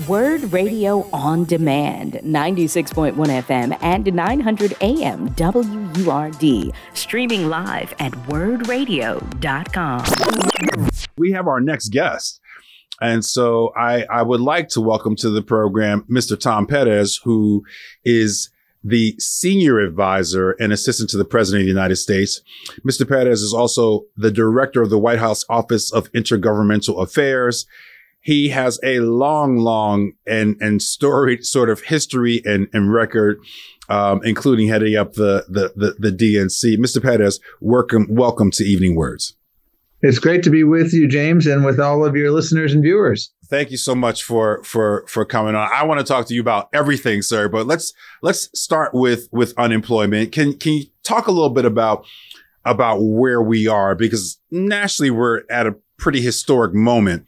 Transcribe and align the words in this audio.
WURD 0.00 0.52
Radio 0.52 1.08
on 1.12 1.44
Demand, 1.44 2.14
96.1 2.14 3.14
FM 3.14 3.78
and 3.80 4.12
900 4.12 4.74
AM 4.80 5.28
WURD. 5.36 6.72
Streaming 6.94 7.48
live 7.48 7.94
at 8.00 8.10
wurdradio.com. 8.28 10.04
We 11.16 11.30
have 11.30 11.46
our 11.46 11.60
next 11.60 11.90
guest. 11.90 12.40
And 13.00 13.24
so 13.24 13.72
I, 13.76 14.02
I 14.10 14.22
would 14.22 14.40
like 14.40 14.68
to 14.70 14.80
welcome 14.80 15.14
to 15.16 15.30
the 15.30 15.42
program 15.42 16.04
Mr. 16.10 16.38
Tom 16.38 16.66
Perez, 16.66 17.20
who 17.22 17.64
is 18.04 18.50
the 18.82 19.14
senior 19.20 19.78
advisor 19.78 20.52
and 20.52 20.72
assistant 20.72 21.08
to 21.10 21.16
the 21.16 21.24
president 21.24 21.62
of 21.62 21.66
the 21.66 21.72
United 21.72 21.96
States. 21.96 22.42
Mr. 22.84 23.08
Perez 23.08 23.42
is 23.42 23.54
also 23.54 24.06
the 24.16 24.32
director 24.32 24.82
of 24.82 24.90
the 24.90 24.98
White 24.98 25.20
House 25.20 25.44
Office 25.48 25.92
of 25.92 26.10
Intergovernmental 26.12 27.00
Affairs. 27.00 27.66
He 28.24 28.48
has 28.48 28.80
a 28.82 29.00
long, 29.00 29.58
long 29.58 30.12
and, 30.26 30.56
and 30.58 30.80
storied 30.80 31.44
sort 31.44 31.68
of 31.68 31.82
history 31.82 32.40
and, 32.46 32.68
and 32.72 32.90
record, 32.90 33.38
um, 33.90 34.22
including 34.24 34.66
heading 34.68 34.96
up 34.96 35.12
the, 35.12 35.44
the, 35.46 35.74
the, 35.76 36.10
the 36.10 36.10
DNC. 36.10 36.78
Mr. 36.78 37.02
Perez, 37.02 37.38
welcome, 37.60 38.06
welcome 38.08 38.50
to 38.52 38.64
Evening 38.64 38.96
WURDs. 38.96 39.34
It's 40.00 40.18
great 40.18 40.42
to 40.44 40.50
be 40.50 40.64
with 40.64 40.94
you, 40.94 41.06
James, 41.06 41.46
and 41.46 41.66
with 41.66 41.78
all 41.78 42.02
of 42.02 42.16
your 42.16 42.30
listeners 42.30 42.72
and 42.72 42.82
viewers. 42.82 43.30
Thank 43.46 43.70
you 43.70 43.76
so 43.76 43.94
much 43.94 44.22
for 44.22 44.62
for 44.64 45.04
for 45.06 45.24
coming 45.24 45.54
on. 45.54 45.68
I 45.74 45.84
want 45.84 46.00
to 46.00 46.04
talk 46.04 46.26
to 46.26 46.34
you 46.34 46.42
about 46.42 46.68
everything, 46.74 47.22
sir, 47.22 47.48
but 47.48 47.66
let's 47.66 47.94
let's 48.20 48.50
start 48.58 48.92
with 48.92 49.28
with 49.32 49.54
unemployment. 49.56 50.32
Can 50.32 50.58
can 50.58 50.74
you 50.74 50.84
talk 51.04 51.26
a 51.26 51.30
little 51.30 51.50
bit 51.50 51.64
about 51.64 52.06
about 52.66 52.98
where 52.98 53.40
we 53.40 53.66
are 53.66 53.94
because 53.94 54.38
nationally 54.50 55.10
we're 55.10 55.42
at 55.48 55.66
a 55.66 55.74
pretty 55.96 56.20
historic 56.20 56.74
moment 56.74 57.24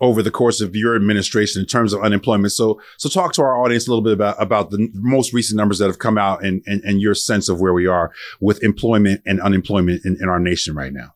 over 0.00 0.22
the 0.22 0.30
course 0.30 0.60
of 0.60 0.74
your 0.74 0.96
administration 0.96 1.60
in 1.60 1.66
terms 1.66 1.92
of 1.92 2.02
unemployment. 2.02 2.52
So, 2.52 2.80
so 2.98 3.08
talk 3.08 3.32
to 3.34 3.42
our 3.42 3.62
audience 3.62 3.86
a 3.86 3.90
little 3.90 4.02
bit 4.02 4.14
about, 4.14 4.40
about 4.40 4.70
the 4.70 4.88
most 4.94 5.32
recent 5.32 5.56
numbers 5.56 5.78
that 5.78 5.86
have 5.86 5.98
come 5.98 6.18
out 6.18 6.44
and, 6.44 6.62
and, 6.66 6.82
and 6.84 7.00
your 7.00 7.14
sense 7.14 7.48
of 7.48 7.60
where 7.60 7.72
we 7.72 7.86
are 7.86 8.12
with 8.40 8.62
employment 8.62 9.22
and 9.26 9.40
unemployment 9.40 10.04
in, 10.04 10.16
in 10.20 10.28
our 10.28 10.40
nation 10.40 10.74
right 10.74 10.92
now. 10.92 11.14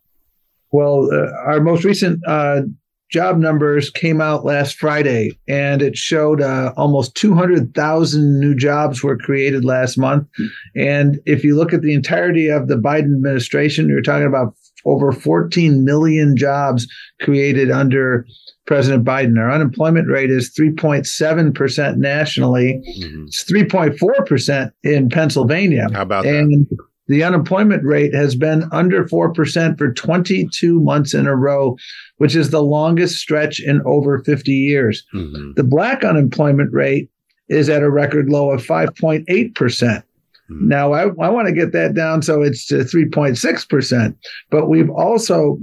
Well, 0.71 1.09
uh, 1.12 1.31
our 1.47 1.61
most 1.61 1.84
recent 1.84 2.21
uh, 2.27 2.62
job 3.11 3.39
numbers 3.39 3.91
came 3.91 4.21
out 4.21 4.45
last 4.45 4.77
Friday, 4.77 5.39
and 5.49 5.81
it 5.81 5.97
showed 5.97 6.43
uh, 6.43 6.73
almost 6.77 7.15
200,000 7.15 8.41
new 8.41 8.55
jobs 8.55 9.03
were 9.03 9.17
created 9.17 9.65
last 9.65 9.97
month. 9.97 10.27
And 10.77 11.19
if 11.25 11.43
you 11.43 11.56
look 11.56 11.73
at 11.73 11.81
the 11.81 11.95
entirety 11.95 12.49
of 12.49 12.69
the 12.69 12.77
Biden 12.77 13.15
administration, 13.15 13.89
you're 13.89 14.03
talking 14.03 14.27
about 14.27 14.55
over 14.84 15.12
14 15.12 15.84
million 15.84 16.37
jobs 16.37 16.87
created 17.21 17.71
under 17.71 18.27
President 18.67 19.05
Biden. 19.05 19.39
Our 19.39 19.51
unemployment 19.51 20.09
rate 20.09 20.31
is 20.31 20.53
3.7% 20.59 21.97
nationally. 21.97 22.83
Mm-hmm. 23.01 23.25
It's 23.27 23.45
3.4% 23.51 24.73
in 24.84 25.09
Pennsylvania. 25.09 25.89
How 25.93 26.03
about 26.03 26.27
and 26.27 26.67
that? 26.69 26.77
the 27.09 27.25
unemployment 27.25 27.83
rate 27.83 28.15
has 28.15 28.37
been 28.37 28.69
under 28.71 29.05
4% 29.05 29.79
for 29.79 29.93
22 29.93 30.81
months 30.81 31.15
in 31.15 31.27
a 31.27 31.34
row, 31.34 31.77
which 32.19 32.37
is 32.37 32.51
the 32.51 32.62
longest 32.62 33.17
stretch 33.17 33.61
in 33.61 33.81
over 33.87 34.23
50 34.23 34.53
years. 34.53 35.05
Mm-hmm. 35.15 35.53
The 35.56 35.65
black 35.65 36.05
unemployment 36.05 36.73
rate 36.73 37.11
is 37.49 37.71
at 37.71 37.83
a 37.83 37.91
record 37.91 38.29
low 38.29 38.51
of 38.51 38.62
5.8%. 38.62 40.03
percent 40.49 40.61
mm 40.61 40.63
hmm 40.63 40.69
Now, 40.69 40.93
I, 40.93 41.03
I 41.03 41.29
want 41.29 41.47
to 41.49 41.55
get 41.55 41.73
that 41.73 41.95
down 41.95 42.23
so 42.23 42.43
it's 42.43 42.67
to 42.67 42.77
3.6%. 42.77 44.17
But 44.51 44.69
we've 44.69 44.91
also, 44.91 45.59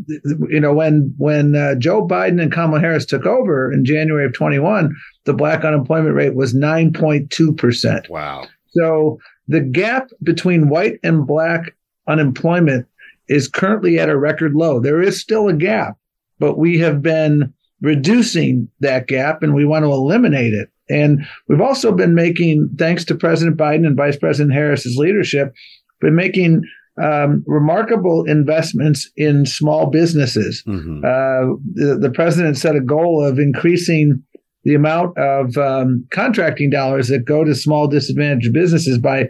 you 0.50 0.60
know, 0.60 0.74
when 0.74 1.14
when 1.18 1.56
uh, 1.56 1.76
Joe 1.76 2.08
Biden 2.08 2.42
and 2.42 2.52
Kamala 2.52 2.80
Harris 2.80 3.06
took 3.06 3.26
over 3.26 3.72
in 3.72 3.86
January 3.86 4.26
of 4.26 4.34
21, 4.34 4.96
the 5.26 5.34
black 5.34 5.64
unemployment 5.64 6.16
rate 6.16 6.36
was 6.36 6.54
9.2%. 6.54 8.10
Wow. 8.10 8.48
So 8.70 9.20
the 9.48 9.62
gap 9.62 10.10
between 10.24 10.70
white 10.70 11.00
and 11.04 11.26
black 11.26 11.76
unemployment 12.08 12.88
is 13.28 13.48
currently 13.48 14.00
at 14.00 14.10
a 14.10 14.18
record 14.18 14.54
low. 14.54 14.80
There 14.80 15.02
is 15.02 15.20
still 15.20 15.48
a 15.48 15.54
gap, 15.54 15.98
but 16.40 16.58
we 16.58 16.78
have 16.80 17.02
been 17.02 17.54
reducing 17.82 18.70
that 18.80 19.08
gap 19.08 19.44
and 19.44 19.54
we 19.54 19.66
want 19.66 19.84
to 19.84 19.92
eliminate 19.92 20.54
it. 20.54 20.70
And 20.90 21.26
we've 21.48 21.62
also 21.62 21.92
been 21.92 22.16
making, 22.16 22.70
thanks 22.78 23.04
to 23.06 23.16
President 23.16 23.58
Biden 23.58 23.86
and 23.86 23.98
Vice 23.98 24.18
President 24.18 24.54
Harris's 24.54 24.98
leadership, 24.98 25.54
been 26.00 26.16
making 26.16 26.62
um, 27.02 27.44
remarkable 27.46 28.24
investments 28.26 29.10
in 29.18 29.46
small 29.46 29.90
businesses. 29.90 30.64
Mm-hmm. 30.68 31.04
Uh, 31.04 31.56
the, 31.74 31.98
the, 32.00 32.12
president 32.12 32.58
set 32.58 32.76
a 32.76 32.82
goal 32.82 33.26
of 33.26 33.38
increasing 33.38 34.24
the 34.64 34.76
amount 34.76 35.18
of 35.18 35.58
um, 35.58 36.08
contracting 36.12 36.70
dollars 36.70 37.10
that 37.10 37.26
go 37.26 37.44
to 37.44 37.54
small 37.54 37.88
disadvantaged 37.88 38.54
businesses 38.54 38.98
by 38.98 39.28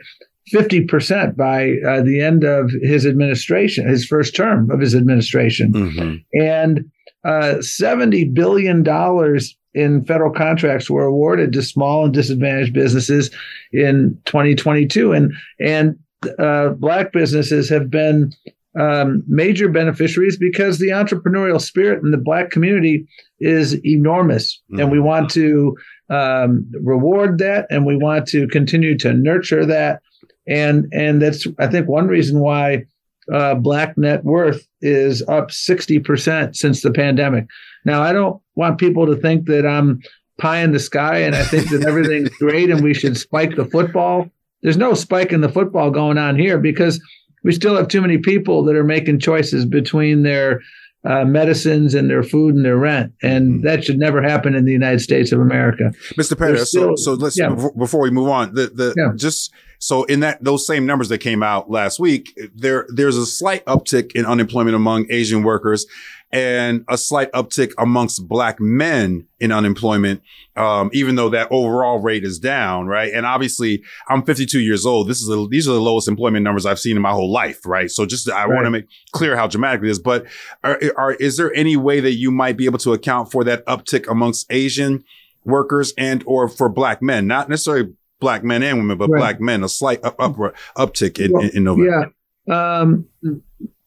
50% 0.54 1.36
by 1.36 1.74
uh, 1.88 2.02
the 2.02 2.22
end 2.22 2.44
of 2.44 2.72
his 2.84 3.06
administration, 3.06 3.88
his 3.88 4.06
first 4.06 4.36
term 4.36 4.70
of 4.70 4.80
his 4.80 4.94
administration. 4.94 5.74
Mm-hmm. 5.74 6.40
And 6.40 6.92
uh, 7.24 7.56
$70 7.60 8.34
billion 8.34 8.84
in 9.76 10.06
federal 10.06 10.32
contracts 10.32 10.90
were 10.90 11.04
awarded 11.04 11.52
to 11.54 11.62
small 11.62 12.06
and 12.06 12.14
disadvantaged 12.14 12.74
businesses 12.74 13.30
in 13.74 14.18
2022. 14.26 15.12
And, 15.12 15.34
and 15.60 16.00
uh, 16.40 16.70
black 16.70 17.12
businesses 17.12 17.70
have 17.70 17.92
been 17.92 18.34
um, 18.80 19.24
major 19.28 19.70
beneficiaries 19.70 20.38
because 20.38 20.80
the 20.80 20.90
entrepreneurial 20.90 21.62
spirit 21.62 22.02
in 22.04 22.12
the 22.12 22.18
black 22.18 22.52
community 22.52 23.06
is 23.40 23.86
enormous. 23.86 24.62
Mm-hmm. 24.72 24.82
And 24.82 24.92
we 24.92 25.00
want 25.00 25.30
to 25.32 25.78
um, 26.10 26.72
reward 26.82 27.38
that 27.40 27.68
and 27.70 27.86
we 27.86 27.98
want 27.98 28.28
to 28.30 28.48
continue 28.48 28.98
to 29.00 29.14
nurture 29.14 29.66
that. 29.66 30.02
And, 30.48 30.88
and 30.94 31.22
that's, 31.22 31.46
I 31.60 31.68
think, 31.68 31.88
one 31.90 32.08
reason 32.08 32.40
why 32.40 32.86
uh, 33.34 33.56
black 33.56 33.98
net 33.98 34.24
worth 34.24 34.68
is 34.82 35.22
up 35.24 35.50
60% 35.50 36.56
since 36.56 36.82
the 36.82 36.92
pandemic. 36.92 37.48
Now, 37.86 38.02
I 38.02 38.12
don't 38.12 38.42
want 38.56 38.80
people 38.80 39.06
to 39.06 39.16
think 39.16 39.46
that 39.46 39.66
I'm 39.66 40.02
pie 40.38 40.60
in 40.60 40.74
the 40.74 40.80
sky 40.80 41.20
and 41.20 41.36
I 41.36 41.44
think 41.44 41.70
that 41.70 41.84
everything's 41.84 42.30
great 42.40 42.70
and 42.70 42.84
we 42.84 42.94
should 42.94 43.18
spike 43.18 43.56
the 43.56 43.66
football. 43.66 44.30
There's 44.62 44.78
no 44.78 44.94
spike 44.94 45.32
in 45.32 45.42
the 45.42 45.50
football 45.50 45.92
going 45.92 46.18
on 46.18 46.38
here 46.38 46.58
because 46.58 47.00
we 47.44 47.54
still 47.54 47.76
have 47.76 47.88
too 47.88 48.02
many 48.02 48.18
people 48.18 48.64
that 48.66 48.76
are 48.76 48.84
making 48.84 49.20
choices 49.20 49.66
between 49.66 50.24
their 50.24 50.62
uh, 51.06 51.24
medicines 51.24 51.94
and 51.94 52.10
their 52.10 52.24
food 52.24 52.56
and 52.56 52.66
their 52.66 52.78
rent, 52.78 53.14
and 53.22 53.52
mm-hmm. 53.52 53.62
that 53.62 53.84
should 53.84 54.00
never 54.00 54.24
happen 54.24 54.56
in 54.56 54.66
the 54.66 54.72
United 54.72 55.00
States 55.00 55.32
of 55.32 55.40
America. 55.40 55.94
Mr. 56.18 56.36
Perez, 56.36 56.72
so 56.72 56.96
so 56.96 57.14
let's 57.14 57.38
yeah. 57.38 57.56
before 57.78 58.02
we 58.02 58.10
move 58.10 58.28
on, 58.28 58.56
the 58.56 58.68
the 58.74 58.96
yeah. 58.98 59.12
just 59.16 59.54
so 59.78 60.04
in 60.06 60.22
that 60.22 60.44
those 60.44 60.66
same 60.66 60.88
numbers 60.88 61.10
that 61.10 61.20
came 61.20 61.44
out 61.44 61.70
last 61.70 62.00
week, 62.00 62.36
there 62.56 62.88
there's 62.90 63.18
a 63.18 63.26
slight 63.28 63.64
uptick 63.66 64.14
in 64.14 64.26
unemployment 64.26 64.76
among 64.76 65.06
Asian 65.12 65.44
workers 65.44 65.86
and 66.36 66.84
a 66.90 66.98
slight 66.98 67.32
uptick 67.32 67.72
amongst 67.78 68.28
black 68.28 68.60
men 68.60 69.26
in 69.40 69.54
unemployment, 69.54 70.22
um, 70.58 70.90
even 70.92 71.16
though 71.16 71.30
that 71.30 71.48
overall 71.50 72.00
rate 72.00 72.26
is 72.26 72.40
down, 72.40 72.88
right? 72.88 73.14
And 73.14 73.26
obviously, 73.26 73.82
I'm 74.10 74.22
52 74.22 74.60
years 74.60 74.86
old. 74.86 75.08
This 75.08 75.22
is 75.22 75.30
a, 75.30 75.48
these 75.48 75.66
are 75.66 75.72
the 75.72 75.80
lowest 75.80 76.10
employment 76.10 76.44
numbers 76.44 76.66
I've 76.66 76.80
seen 76.80 76.98
in 76.98 77.02
my 77.02 77.14
whole 77.14 77.32
life, 77.32 77.66
right? 77.66 77.90
So 77.90 78.06
just 78.06 78.30
I 78.30 78.44
right. 78.44 78.54
want 78.54 78.66
to 78.66 78.70
make 78.70 78.86
clear 79.14 79.38
how 79.38 79.48
dramatic 79.48 79.84
it 79.84 79.90
is. 79.90 79.98
But 79.98 80.26
are, 80.62 80.78
are, 80.98 81.14
is 81.14 81.38
there 81.38 81.54
any 81.54 81.78
way 81.78 82.02
that 82.02 82.16
you 82.16 82.32
might 82.32 82.58
be 82.58 82.66
able 82.66 82.80
to 82.80 82.92
account 82.92 83.32
for 83.32 83.46
that 83.46 83.66
uptick 83.66 84.06
amongst 84.12 84.46
Asian 84.50 85.06
workers 85.46 85.94
and 85.98 86.22
or 86.28 86.50
for 86.50 86.68
black 86.68 87.02
men, 87.02 87.28
not 87.28 87.48
necessarily 87.48 87.94
black 88.20 88.44
men 88.44 88.62
and 88.62 88.78
women, 88.78 88.98
but 88.98 89.10
right. 89.10 89.20
black 89.20 89.40
men, 89.40 89.64
a 89.64 89.70
slight 89.70 90.04
up, 90.04 90.18
up 90.20 90.36
uptick 90.78 91.18
in, 91.18 91.32
well, 91.32 91.44
in, 91.44 91.50
in 91.52 91.64
November? 91.64 92.12
Yeah. 92.46 92.82
Um, 92.82 93.08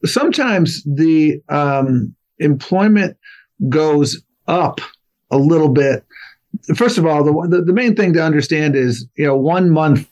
sometimes 0.06 0.82
the 0.84 1.42
um, 1.50 2.14
employment 2.38 3.16
goes 3.68 4.22
up 4.46 4.80
a 5.30 5.38
little 5.38 5.68
bit, 5.68 6.04
first 6.74 6.98
of 6.98 7.06
all, 7.06 7.24
the, 7.24 7.56
the, 7.56 7.64
the 7.64 7.72
main 7.72 7.94
thing 7.94 8.12
to 8.14 8.22
understand 8.22 8.76
is 8.76 9.06
you 9.16 9.26
know 9.26 9.36
one 9.36 9.70
month 9.70 10.08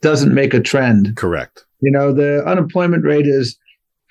doesn't 0.00 0.34
make 0.34 0.54
a 0.54 0.60
trend. 0.60 1.16
Correct. 1.16 1.64
You 1.80 1.90
know 1.90 2.12
the 2.12 2.44
unemployment 2.46 3.04
rate 3.04 3.26
is 3.26 3.58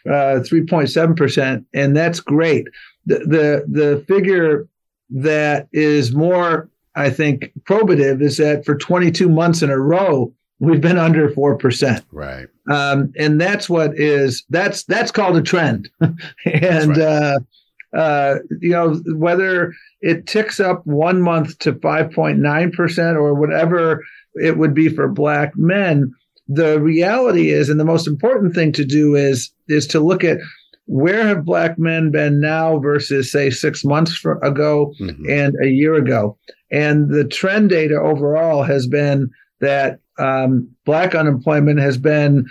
uh, 0.10 0.42
three 0.42 0.66
point 0.66 0.90
seven 0.90 1.16
percent, 1.16 1.66
and 1.74 1.96
that's 1.96 2.20
great. 2.20 2.68
The, 3.06 3.20
the 3.20 3.66
the 3.68 4.06
figure 4.08 4.68
that 5.10 5.68
is 5.72 6.14
more, 6.14 6.70
I 6.96 7.10
think, 7.10 7.52
probative 7.64 8.22
is 8.22 8.38
that 8.38 8.66
for 8.66 8.76
22 8.76 9.30
months 9.30 9.62
in 9.62 9.70
a 9.70 9.80
row, 9.80 10.34
we've 10.60 10.82
been 10.82 10.98
under 10.98 11.30
four 11.30 11.58
percent. 11.58 12.06
Right. 12.12 12.48
Um, 12.70 13.14
and 13.18 13.40
that's 13.40 13.70
what 13.70 13.98
is 14.00 14.44
that's 14.50 14.84
that's 14.86 15.12
called 15.12 15.38
a 15.38 15.42
trend. 15.42 15.90
and 16.46 16.98
right. 16.98 17.00
uh, 17.00 17.40
uh, 17.96 18.36
you 18.62 18.72
know 18.72 19.02
whether 19.16 19.74
it 20.02 20.28
ticks 20.28 20.60
up 20.60 20.86
one 20.86 21.22
month 21.22 21.58
to 21.60 21.74
five 21.80 22.12
point 22.12 22.40
nine 22.40 22.72
percent 22.72 23.18
or 23.18 23.34
whatever 23.34 24.04
it 24.36 24.58
would 24.58 24.74
be 24.74 24.90
for 24.90 25.08
black 25.08 25.54
men. 25.56 26.14
The 26.48 26.80
reality 26.80 27.50
is, 27.50 27.70
and 27.70 27.80
the 27.80 27.86
most 27.86 28.08
important 28.08 28.54
thing 28.54 28.72
to 28.74 28.86
do 28.86 29.16
is 29.16 29.52
is 29.68 29.88
to 29.88 30.00
look 30.00 30.24
at 30.24 30.38
where 30.88 31.26
have 31.26 31.46
black 31.46 31.80
men 31.80 32.12
been 32.12 32.40
now 32.40 32.78
versus 32.78 33.32
say 33.32 33.50
six 33.50 33.84
months 33.84 34.24
ago 34.44 34.94
mm-hmm. 35.00 35.30
and 35.30 35.56
a 35.64 35.68
year 35.68 35.96
ago? 35.96 36.38
And 36.72 37.10
the 37.10 37.24
trend 37.24 37.70
data 37.70 38.00
overall 38.00 38.64
has 38.64 38.86
been 38.86 39.32
that 39.62 40.00
um, 40.18 40.70
black 40.86 41.16
unemployment 41.16 41.80
has 41.80 41.98
been 41.98 42.46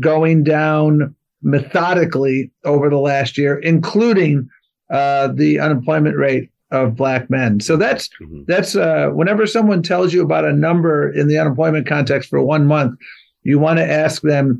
going 0.00 0.44
down 0.44 1.14
methodically 1.42 2.50
over 2.64 2.88
the 2.88 2.98
last 2.98 3.36
year, 3.36 3.58
including 3.58 4.48
uh, 4.90 5.28
the 5.28 5.58
unemployment 5.58 6.16
rate 6.16 6.50
of 6.70 6.96
black 6.96 7.28
men. 7.28 7.60
So 7.60 7.76
that's 7.76 8.08
mm-hmm. 8.20 8.42
that's 8.46 8.76
uh, 8.76 9.10
whenever 9.12 9.46
someone 9.46 9.82
tells 9.82 10.12
you 10.12 10.22
about 10.22 10.44
a 10.44 10.52
number 10.52 11.12
in 11.12 11.28
the 11.28 11.38
unemployment 11.38 11.86
context 11.86 12.30
for 12.30 12.42
one 12.42 12.66
month, 12.66 12.98
you 13.42 13.58
want 13.58 13.78
to 13.78 13.90
ask 13.90 14.22
them 14.22 14.58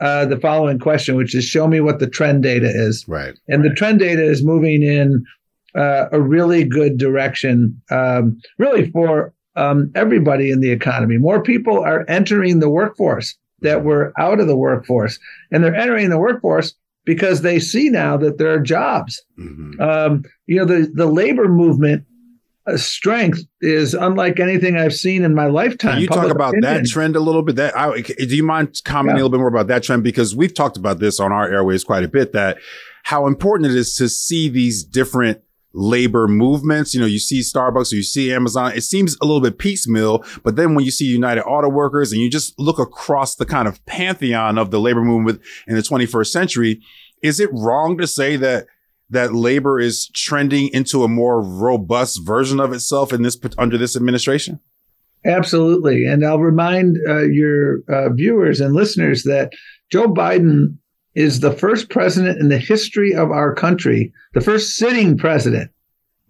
uh, 0.00 0.24
the 0.24 0.38
following 0.38 0.78
question, 0.78 1.16
which 1.16 1.34
is 1.34 1.44
show 1.44 1.68
me 1.68 1.80
what 1.80 1.98
the 1.98 2.06
trend 2.06 2.42
data 2.42 2.68
is. 2.68 3.04
Right. 3.06 3.34
And 3.48 3.62
right. 3.62 3.68
the 3.68 3.74
trend 3.74 3.98
data 3.98 4.22
is 4.22 4.42
moving 4.42 4.82
in 4.82 5.24
uh, 5.74 6.06
a 6.10 6.20
really 6.20 6.64
good 6.64 6.96
direction, 6.96 7.80
um, 7.90 8.40
really 8.58 8.90
for 8.90 9.34
um, 9.56 9.90
everybody 9.94 10.50
in 10.50 10.60
the 10.60 10.70
economy. 10.70 11.18
More 11.18 11.42
people 11.42 11.80
are 11.80 12.04
entering 12.08 12.60
the 12.60 12.70
workforce 12.70 13.36
that 13.60 13.84
were 13.84 14.12
out 14.18 14.40
of 14.40 14.46
the 14.46 14.56
workforce, 14.56 15.18
and 15.50 15.62
they're 15.62 15.74
entering 15.74 16.10
the 16.10 16.18
workforce 16.18 16.74
because 17.04 17.42
they 17.42 17.58
see 17.58 17.88
now 17.88 18.16
that 18.16 18.38
there 18.38 18.52
are 18.52 18.60
jobs. 18.60 19.22
Mm-hmm. 19.38 19.80
Um, 19.80 20.24
you 20.46 20.56
know, 20.56 20.64
the 20.64 20.90
the 20.94 21.06
labor 21.06 21.48
movement 21.48 22.04
uh, 22.66 22.76
strength 22.76 23.40
is 23.60 23.94
unlike 23.94 24.38
anything 24.38 24.76
I've 24.76 24.94
seen 24.94 25.24
in 25.24 25.34
my 25.34 25.46
lifetime. 25.46 25.94
Can 25.94 26.02
you 26.02 26.08
Public 26.08 26.28
talk 26.28 26.34
about 26.34 26.48
opinion. 26.50 26.82
that 26.84 26.88
trend 26.88 27.16
a 27.16 27.20
little 27.20 27.42
bit? 27.42 27.56
That 27.56 27.76
I, 27.76 28.00
do 28.00 28.36
you 28.36 28.44
mind 28.44 28.80
commenting 28.84 29.16
yeah. 29.16 29.22
a 29.22 29.24
little 29.24 29.30
bit 29.30 29.40
more 29.40 29.48
about 29.48 29.68
that 29.68 29.82
trend 29.82 30.04
because 30.04 30.36
we've 30.36 30.54
talked 30.54 30.76
about 30.76 30.98
this 30.98 31.20
on 31.20 31.32
our 31.32 31.50
airways 31.50 31.84
quite 31.84 32.04
a 32.04 32.08
bit. 32.08 32.32
That 32.32 32.58
how 33.04 33.26
important 33.26 33.70
it 33.70 33.76
is 33.76 33.94
to 33.96 34.08
see 34.08 34.48
these 34.48 34.84
different 34.84 35.42
labor 35.72 36.26
movements. 36.26 36.94
You 36.94 37.00
know, 37.00 37.06
you 37.06 37.18
see 37.18 37.40
Starbucks 37.40 37.92
or 37.92 37.96
you 37.96 38.02
see 38.02 38.32
Amazon. 38.32 38.72
It 38.74 38.82
seems 38.82 39.16
a 39.20 39.24
little 39.24 39.40
bit 39.40 39.58
piecemeal, 39.58 40.24
but 40.42 40.56
then 40.56 40.74
when 40.74 40.84
you 40.84 40.90
see 40.90 41.04
United 41.04 41.42
Auto 41.42 41.68
Workers 41.68 42.12
and 42.12 42.20
you 42.20 42.30
just 42.30 42.58
look 42.58 42.78
across 42.78 43.36
the 43.36 43.46
kind 43.46 43.68
of 43.68 43.84
pantheon 43.86 44.58
of 44.58 44.70
the 44.70 44.80
labor 44.80 45.02
movement 45.02 45.40
in 45.66 45.76
the 45.76 45.82
21st 45.82 46.28
century, 46.28 46.80
is 47.22 47.40
it 47.40 47.50
wrong 47.52 47.98
to 47.98 48.06
say 48.06 48.36
that 48.36 48.66
that 49.10 49.34
labor 49.34 49.80
is 49.80 50.08
trending 50.14 50.68
into 50.72 51.02
a 51.02 51.08
more 51.08 51.40
robust 51.42 52.24
version 52.24 52.60
of 52.60 52.72
itself 52.72 53.12
in 53.12 53.22
this 53.22 53.38
under 53.58 53.76
this 53.76 53.96
administration? 53.96 54.60
Absolutely, 55.24 56.06
and 56.06 56.24
I'll 56.24 56.38
remind 56.38 56.96
uh, 57.06 57.24
your 57.24 57.80
uh, 57.88 58.08
viewers 58.10 58.60
and 58.60 58.74
listeners 58.74 59.24
that 59.24 59.52
Joe 59.90 60.06
Biden 60.06 60.78
is 61.14 61.40
the 61.40 61.52
first 61.52 61.90
president 61.90 62.38
in 62.38 62.48
the 62.48 62.58
history 62.58 63.14
of 63.14 63.30
our 63.30 63.54
country, 63.54 64.12
the 64.34 64.40
first 64.40 64.76
sitting 64.76 65.16
president 65.16 65.70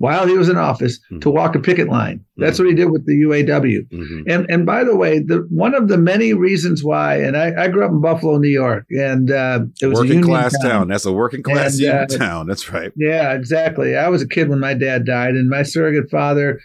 while 0.00 0.26
he 0.26 0.32
was 0.32 0.48
in 0.48 0.56
office 0.56 0.98
mm-hmm. 0.98 1.18
to 1.18 1.28
walk 1.28 1.54
a 1.54 1.60
picket 1.60 1.86
line. 1.86 2.24
That's 2.38 2.56
mm-hmm. 2.56 2.64
what 2.64 2.70
he 2.70 2.74
did 2.74 2.90
with 2.90 3.04
the 3.04 3.20
UAW. 3.20 3.86
Mm-hmm. 3.90 4.22
And 4.28 4.46
and 4.48 4.64
by 4.64 4.82
the 4.82 4.96
way, 4.96 5.18
the 5.18 5.46
one 5.50 5.74
of 5.74 5.88
the 5.88 5.98
many 5.98 6.32
reasons 6.32 6.82
why, 6.82 7.16
and 7.16 7.36
I, 7.36 7.64
I 7.64 7.68
grew 7.68 7.84
up 7.84 7.90
in 7.90 8.00
Buffalo, 8.00 8.38
New 8.38 8.48
York, 8.48 8.86
and 8.90 9.30
uh, 9.30 9.60
it 9.82 9.88
was 9.88 10.00
working 10.00 10.20
a 10.20 10.26
class 10.26 10.58
town. 10.62 10.70
town. 10.70 10.88
That's 10.88 11.04
a 11.04 11.12
working 11.12 11.42
class 11.42 11.78
and, 11.78 11.88
uh, 11.88 12.06
town. 12.06 12.46
That's 12.46 12.72
right. 12.72 12.92
Yeah, 12.96 13.34
exactly. 13.34 13.94
I 13.94 14.08
was 14.08 14.22
a 14.22 14.28
kid 14.28 14.48
when 14.48 14.58
my 14.58 14.72
dad 14.72 15.04
died, 15.04 15.34
and 15.34 15.50
my 15.50 15.62
surrogate 15.62 16.10
father 16.10 16.60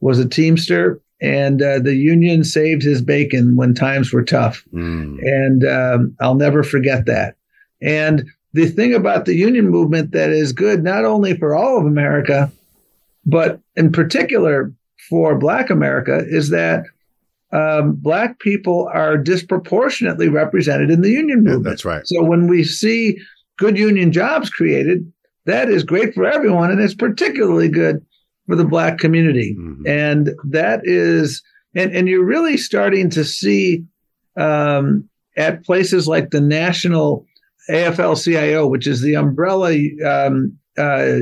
was 0.00 0.18
a 0.18 0.28
teamster. 0.28 1.00
And 1.20 1.60
uh, 1.60 1.80
the 1.80 1.96
union 1.96 2.44
saved 2.44 2.84
his 2.84 3.02
bacon 3.02 3.56
when 3.56 3.74
times 3.74 4.12
were 4.12 4.22
tough. 4.22 4.62
Mm. 4.72 5.18
And 5.20 5.64
um, 5.66 6.16
I'll 6.20 6.36
never 6.36 6.62
forget 6.62 7.06
that. 7.06 7.34
And 7.80 8.26
the 8.52 8.66
thing 8.66 8.94
about 8.94 9.24
the 9.24 9.34
union 9.34 9.68
movement 9.68 10.12
that 10.12 10.30
is 10.30 10.52
good, 10.52 10.82
not 10.82 11.04
only 11.04 11.36
for 11.36 11.54
all 11.54 11.78
of 11.78 11.86
America, 11.86 12.50
but 13.24 13.60
in 13.76 13.92
particular 13.92 14.72
for 15.08 15.38
Black 15.38 15.70
America, 15.70 16.24
is 16.26 16.50
that 16.50 16.84
um, 17.52 17.94
Black 17.94 18.38
people 18.40 18.90
are 18.92 19.16
disproportionately 19.16 20.28
represented 20.28 20.90
in 20.90 21.02
the 21.02 21.10
union 21.10 21.44
movement. 21.44 21.64
Yeah, 21.64 21.70
that's 21.70 21.84
right. 21.84 22.06
So 22.06 22.22
when 22.22 22.46
we 22.46 22.64
see 22.64 23.18
good 23.58 23.78
union 23.78 24.12
jobs 24.12 24.50
created, 24.50 25.10
that 25.46 25.68
is 25.68 25.82
great 25.82 26.14
for 26.14 26.26
everyone, 26.26 26.70
and 26.70 26.80
it's 26.80 26.94
particularly 26.94 27.68
good 27.68 28.04
for 28.46 28.56
the 28.56 28.64
Black 28.64 28.98
community. 28.98 29.56
Mm-hmm. 29.58 29.86
And 29.86 30.30
that 30.44 30.80
is, 30.84 31.42
and, 31.74 31.94
and 31.94 32.08
you're 32.08 32.24
really 32.24 32.56
starting 32.56 33.08
to 33.10 33.24
see 33.24 33.84
um, 34.36 35.08
at 35.36 35.64
places 35.64 36.08
like 36.08 36.30
the 36.30 36.40
National 36.40 37.24
AFL 37.70 38.22
CIO, 38.22 38.66
which 38.66 38.86
is 38.86 39.00
the 39.02 39.14
umbrella 39.14 39.74
um, 40.06 40.56
uh, 40.76 41.18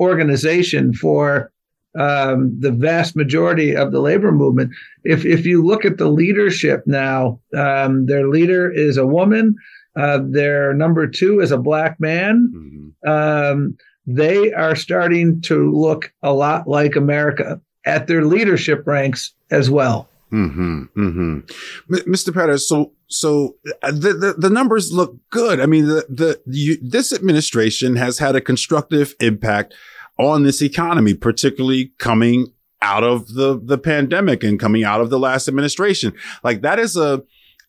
organization 0.00 0.92
for 0.92 1.52
um, 1.98 2.58
the 2.58 2.72
vast 2.72 3.16
majority 3.16 3.76
of 3.76 3.92
the 3.92 4.00
labor 4.00 4.32
movement. 4.32 4.70
If 5.04 5.24
if 5.24 5.44
you 5.44 5.64
look 5.64 5.84
at 5.84 5.98
the 5.98 6.08
leadership 6.08 6.84
now, 6.86 7.40
um, 7.56 8.06
their 8.06 8.28
leader 8.28 8.70
is 8.70 8.96
a 8.96 9.06
woman. 9.06 9.56
Uh, 9.94 10.20
their 10.24 10.72
number 10.72 11.06
two 11.06 11.40
is 11.40 11.52
a 11.52 11.58
black 11.58 12.00
man. 12.00 12.50
Mm-hmm. 12.54 13.10
Um, 13.10 13.76
they 14.06 14.52
are 14.52 14.74
starting 14.74 15.40
to 15.42 15.70
look 15.70 16.12
a 16.22 16.32
lot 16.32 16.66
like 16.66 16.96
America 16.96 17.60
at 17.84 18.06
their 18.06 18.24
leadership 18.24 18.86
ranks 18.86 19.32
as 19.50 19.70
well. 19.70 20.08
Mm-hmm, 20.32 20.82
mm-hmm. 20.96 21.92
Mr. 22.10 22.32
Peters, 22.32 22.66
so 22.66 22.92
so 23.08 23.56
uh, 23.82 23.90
the, 23.90 24.14
the, 24.14 24.34
the 24.38 24.50
numbers 24.50 24.90
look 24.90 25.16
good. 25.28 25.60
I 25.60 25.66
mean, 25.66 25.86
the 25.86 26.06
the 26.08 26.40
you, 26.46 26.78
this 26.82 27.12
administration 27.12 27.96
has 27.96 28.18
had 28.18 28.34
a 28.34 28.40
constructive 28.40 29.14
impact 29.20 29.74
on 30.18 30.42
this 30.42 30.62
economy, 30.62 31.12
particularly 31.14 31.92
coming 31.98 32.46
out 32.80 33.04
of 33.04 33.34
the 33.34 33.60
the 33.62 33.76
pandemic 33.76 34.42
and 34.42 34.58
coming 34.58 34.84
out 34.84 35.02
of 35.02 35.10
the 35.10 35.18
last 35.18 35.48
administration. 35.48 36.14
Like 36.42 36.62
that 36.62 36.78
is 36.78 36.96
a 36.96 37.22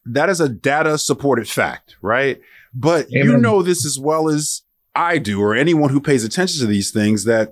that 0.06 0.30
is 0.30 0.39
a 0.39 0.48
data 0.48 0.98
supported 0.98 1.50
fact, 1.50 1.98
right? 2.01 2.39
But 2.74 3.07
Amen. 3.13 3.25
you 3.25 3.38
know 3.38 3.62
this 3.62 3.86
as 3.86 4.00
well 4.00 4.30
as 4.30 4.62
I 4.95 5.18
do, 5.18 5.42
or 5.42 5.54
anyone 5.54 5.89
who 5.89 6.00
pays 6.00 6.24
attention 6.24 6.62
to 6.62 6.68
these 6.68 6.92
things, 6.92 7.25
that 7.25 7.51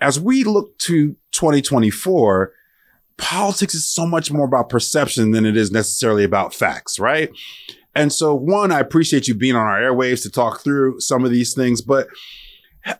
as 0.00 0.20
we 0.20 0.44
look 0.44 0.76
to 0.78 1.16
2024 1.32 2.52
politics 3.20 3.74
is 3.74 3.88
so 3.88 4.06
much 4.06 4.32
more 4.32 4.46
about 4.46 4.68
perception 4.68 5.30
than 5.30 5.44
it 5.44 5.56
is 5.56 5.70
necessarily 5.70 6.24
about 6.24 6.54
facts, 6.54 6.98
right? 6.98 7.30
And 7.94 8.12
so, 8.12 8.34
one, 8.34 8.72
I 8.72 8.80
appreciate 8.80 9.28
you 9.28 9.34
being 9.34 9.56
on 9.56 9.66
our 9.66 9.80
airwaves 9.80 10.22
to 10.22 10.30
talk 10.30 10.62
through 10.62 11.00
some 11.00 11.24
of 11.24 11.30
these 11.30 11.54
things, 11.54 11.82
but 11.82 12.08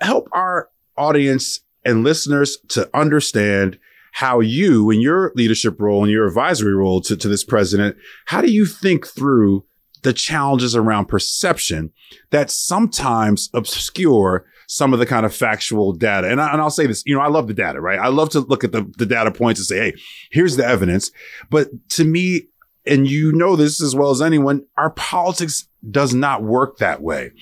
help 0.01 0.29
our 0.33 0.69
audience 0.97 1.61
and 1.85 2.05
listeners 2.05 2.59
to 2.69 2.89
understand 2.95 3.79
how 4.13 4.41
you, 4.41 4.91
in 4.91 5.01
your 5.01 5.33
leadership 5.37 5.81
role 5.81 6.03
and 6.03 6.13
your 6.13 6.27
advisory 6.27 6.75
role 6.75 7.01
to, 7.01 7.17
to 7.17 7.29
this 7.29 7.45
president, 7.45 7.97
how 8.27 8.41
do 8.41 8.51
you 8.51 8.67
think 8.67 9.07
through 9.07 9.65
the 10.03 10.13
challenges 10.13 10.75
around 10.75 11.07
perception 11.07 11.93
that 12.31 12.51
sometimes 12.51 13.49
obscure 13.55 14.45
some 14.71 14.93
of 14.93 15.01
the 15.01 15.07
kind 15.07 15.27
of 15.27 15.35
factual 15.35 15.93
data. 15.93 16.31
And, 16.31 16.41
I, 16.41 16.53
and 16.53 16.61
I'll 16.61 16.71
say 16.71 16.87
this, 16.87 17.03
you 17.05 17.13
know, 17.17 17.21
I 17.21 17.27
love 17.27 17.49
the 17.49 17.55
data, 17.55 17.81
right? 17.81 17.99
I 17.99 18.07
love 18.07 18.31
to 18.31 18.41
look 18.41 18.63
at 18.63 18.71
the, 18.71 18.89
the 18.99 19.05
data 19.05 19.33
points 19.33 19.59
and 19.59 19.67
say, 19.67 19.79
hey, 19.79 19.95
here's 20.31 20.57
the 20.57 20.65
evidence. 20.65 21.11
But 21.51 21.71
to 21.91 22.05
me, 22.05 22.47
and 22.87 23.11
you 23.11 23.33
know 23.33 23.57
this 23.57 23.83
as 23.83 23.97
well 23.97 24.11
as 24.11 24.23
anyone, 24.23 24.65
our 24.79 24.91
politics 24.91 25.67
does 25.91 26.15
not 26.15 26.45
work 26.45 26.79
that 26.79 27.03
way. 27.03 27.33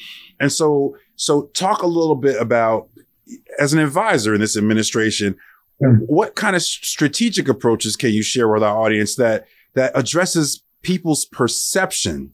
And 0.40 0.50
so, 0.50 0.96
so 1.16 1.48
talk 1.48 1.82
a 1.82 1.86
little 1.86 2.16
bit 2.16 2.40
about, 2.40 2.88
as 3.58 3.74
an 3.74 3.78
advisor 3.78 4.34
in 4.34 4.40
this 4.40 4.56
administration, 4.56 5.36
mm-hmm. 5.82 6.04
what 6.06 6.34
kind 6.34 6.56
of 6.56 6.62
strategic 6.62 7.46
approaches 7.46 7.94
can 7.94 8.10
you 8.10 8.22
share 8.22 8.48
with 8.48 8.62
our 8.62 8.78
audience 8.78 9.16
that, 9.16 9.46
that 9.74 9.92
addresses 9.94 10.62
people's 10.80 11.26
perception 11.26 12.32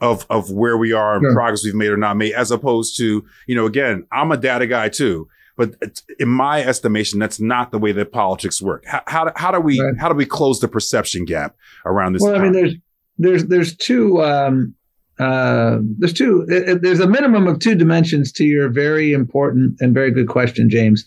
of 0.00 0.26
of 0.30 0.50
where 0.50 0.76
we 0.76 0.92
are 0.92 1.16
and 1.16 1.34
progress 1.34 1.64
we've 1.64 1.74
made 1.74 1.90
or 1.90 1.96
not 1.96 2.16
made, 2.16 2.32
as 2.32 2.50
opposed 2.50 2.96
to 2.98 3.24
you 3.46 3.54
know 3.54 3.66
again, 3.66 4.06
I'm 4.12 4.32
a 4.32 4.36
data 4.36 4.66
guy 4.66 4.88
too, 4.88 5.28
but 5.56 5.74
in 6.18 6.28
my 6.28 6.62
estimation, 6.62 7.18
that's 7.18 7.40
not 7.40 7.70
the 7.70 7.78
way 7.78 7.92
that 7.92 8.12
politics 8.12 8.62
work. 8.62 8.84
How 8.86 9.02
how, 9.06 9.32
how 9.36 9.50
do 9.50 9.60
we 9.60 9.80
right. 9.80 9.94
how 9.98 10.08
do 10.08 10.14
we 10.14 10.26
close 10.26 10.60
the 10.60 10.68
perception 10.68 11.24
gap 11.24 11.56
around 11.84 12.14
this? 12.14 12.22
Well, 12.22 12.34
I 12.34 12.38
mean, 12.38 12.52
there's 12.52 12.74
there's 13.18 13.46
there's 13.46 13.76
two. 13.76 14.22
Um, 14.22 14.74
uh, 15.18 15.78
there's 15.98 16.14
two. 16.14 16.46
There's 16.46 17.00
a 17.00 17.06
minimum 17.06 17.46
of 17.46 17.58
two 17.58 17.74
dimensions 17.74 18.32
to 18.32 18.44
your 18.44 18.70
very 18.70 19.12
important 19.12 19.78
and 19.82 19.92
very 19.92 20.10
good 20.10 20.28
question, 20.28 20.70
James. 20.70 21.04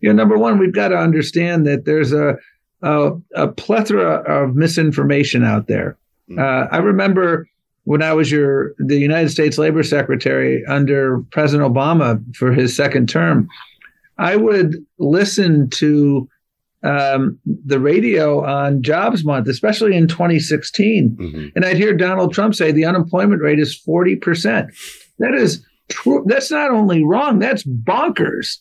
You 0.00 0.08
know, 0.08 0.16
number 0.16 0.36
one, 0.36 0.58
we've 0.58 0.74
got 0.74 0.88
to 0.88 0.96
understand 0.96 1.64
that 1.68 1.84
there's 1.84 2.12
a 2.12 2.36
a, 2.82 3.12
a 3.36 3.48
plethora 3.48 4.16
of 4.26 4.56
misinformation 4.56 5.44
out 5.44 5.68
there. 5.68 5.96
Mm. 6.28 6.40
Uh, 6.40 6.68
I 6.72 6.78
remember 6.78 7.46
when 7.84 8.02
I 8.02 8.12
was 8.12 8.30
your 8.30 8.74
the 8.78 8.98
United 8.98 9.30
States 9.30 9.58
Labor 9.58 9.82
Secretary 9.82 10.64
under 10.66 11.20
President 11.30 11.72
Obama 11.72 12.22
for 12.36 12.52
his 12.52 12.76
second 12.76 13.08
term, 13.08 13.48
I 14.18 14.36
would 14.36 14.76
listen 14.98 15.68
to 15.70 16.28
um, 16.84 17.38
the 17.44 17.78
radio 17.78 18.44
on 18.44 18.82
Jobs 18.82 19.24
Month, 19.24 19.48
especially 19.48 19.96
in 19.96 20.08
2016, 20.08 21.16
mm-hmm. 21.18 21.46
and 21.54 21.64
I'd 21.64 21.76
hear 21.76 21.96
Donald 21.96 22.32
Trump 22.32 22.54
say 22.54 22.72
the 22.72 22.84
unemployment 22.84 23.42
rate 23.42 23.58
is 23.58 23.76
40 23.76 24.16
percent. 24.16 24.70
That 25.18 25.34
is 25.34 25.64
true. 25.88 26.24
that's 26.26 26.50
not 26.50 26.70
only 26.70 27.04
wrong, 27.04 27.38
that's 27.38 27.64
bonkers. 27.64 28.58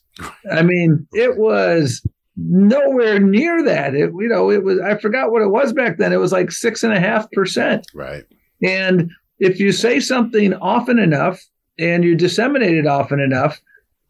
I 0.51 0.61
mean, 0.61 1.07
it 1.13 1.37
was 1.37 2.05
nowhere 2.35 3.19
near 3.19 3.63
that. 3.65 3.95
It, 3.95 4.11
you 4.17 4.27
know, 4.27 4.51
it 4.51 4.63
was, 4.63 4.79
I 4.79 4.97
forgot 4.97 5.31
what 5.31 5.41
it 5.41 5.49
was 5.49 5.73
back 5.73 5.97
then. 5.97 6.13
It 6.13 6.17
was 6.17 6.31
like 6.31 6.51
six 6.51 6.83
and 6.83 6.93
a 6.93 6.99
half 6.99 7.29
percent. 7.31 7.85
Right. 7.93 8.23
And 8.63 9.11
if 9.39 9.59
you 9.59 9.71
say 9.71 9.99
something 9.99 10.53
often 10.55 10.99
enough 10.99 11.41
and 11.79 12.03
you 12.03 12.15
disseminate 12.15 12.75
it 12.75 12.87
often 12.87 13.19
enough, 13.19 13.59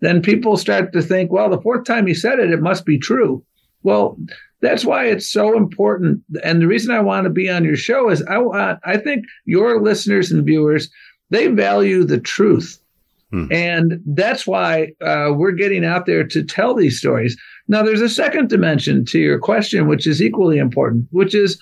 then 0.02 0.22
people 0.22 0.58
start 0.58 0.92
to 0.94 1.02
think, 1.02 1.32
well, 1.32 1.50
the 1.50 1.62
fourth 1.62 1.86
time 1.86 2.08
you 2.08 2.16
said 2.16 2.40
it, 2.40 2.52
it 2.52 2.62
must 2.62 2.86
be 2.86 2.98
true. 2.98 3.44
Well, 3.84 4.18
that's 4.62 4.86
why 4.86 5.06
it's 5.06 5.30
so 5.30 5.56
important. 5.58 6.22
And 6.44 6.62
the 6.62 6.68
reason 6.68 6.94
I 6.94 7.00
want 7.00 7.24
to 7.26 7.30
be 7.30 7.50
on 7.50 7.64
your 7.64 7.76
show 7.76 8.10
is 8.10 8.24
I 8.24 8.38
want, 8.38 8.80
I 8.84 8.98
think 8.98 9.26
your 9.46 9.82
listeners 9.82 10.32
and 10.32 10.46
viewers, 10.46 10.90
they 11.30 11.48
value 11.48 12.04
the 12.04 12.20
truth. 12.20 12.80
Hmm. 13.32 13.48
And 13.52 14.02
that's 14.06 14.46
why 14.46 14.92
uh, 15.02 15.32
we're 15.34 15.54
getting 15.54 15.86
out 15.86 16.06
there 16.06 16.26
to 16.26 16.44
tell 16.44 16.76
these 16.76 16.98
stories. 16.98 17.38
Now, 17.68 17.82
there's 17.82 18.02
a 18.02 18.10
second 18.10 18.50
dimension 18.50 19.06
to 19.06 19.20
your 19.20 19.40
question, 19.40 19.88
which 19.88 20.06
is 20.06 20.22
equally 20.22 20.58
important, 20.58 21.08
which 21.12 21.34
is 21.34 21.60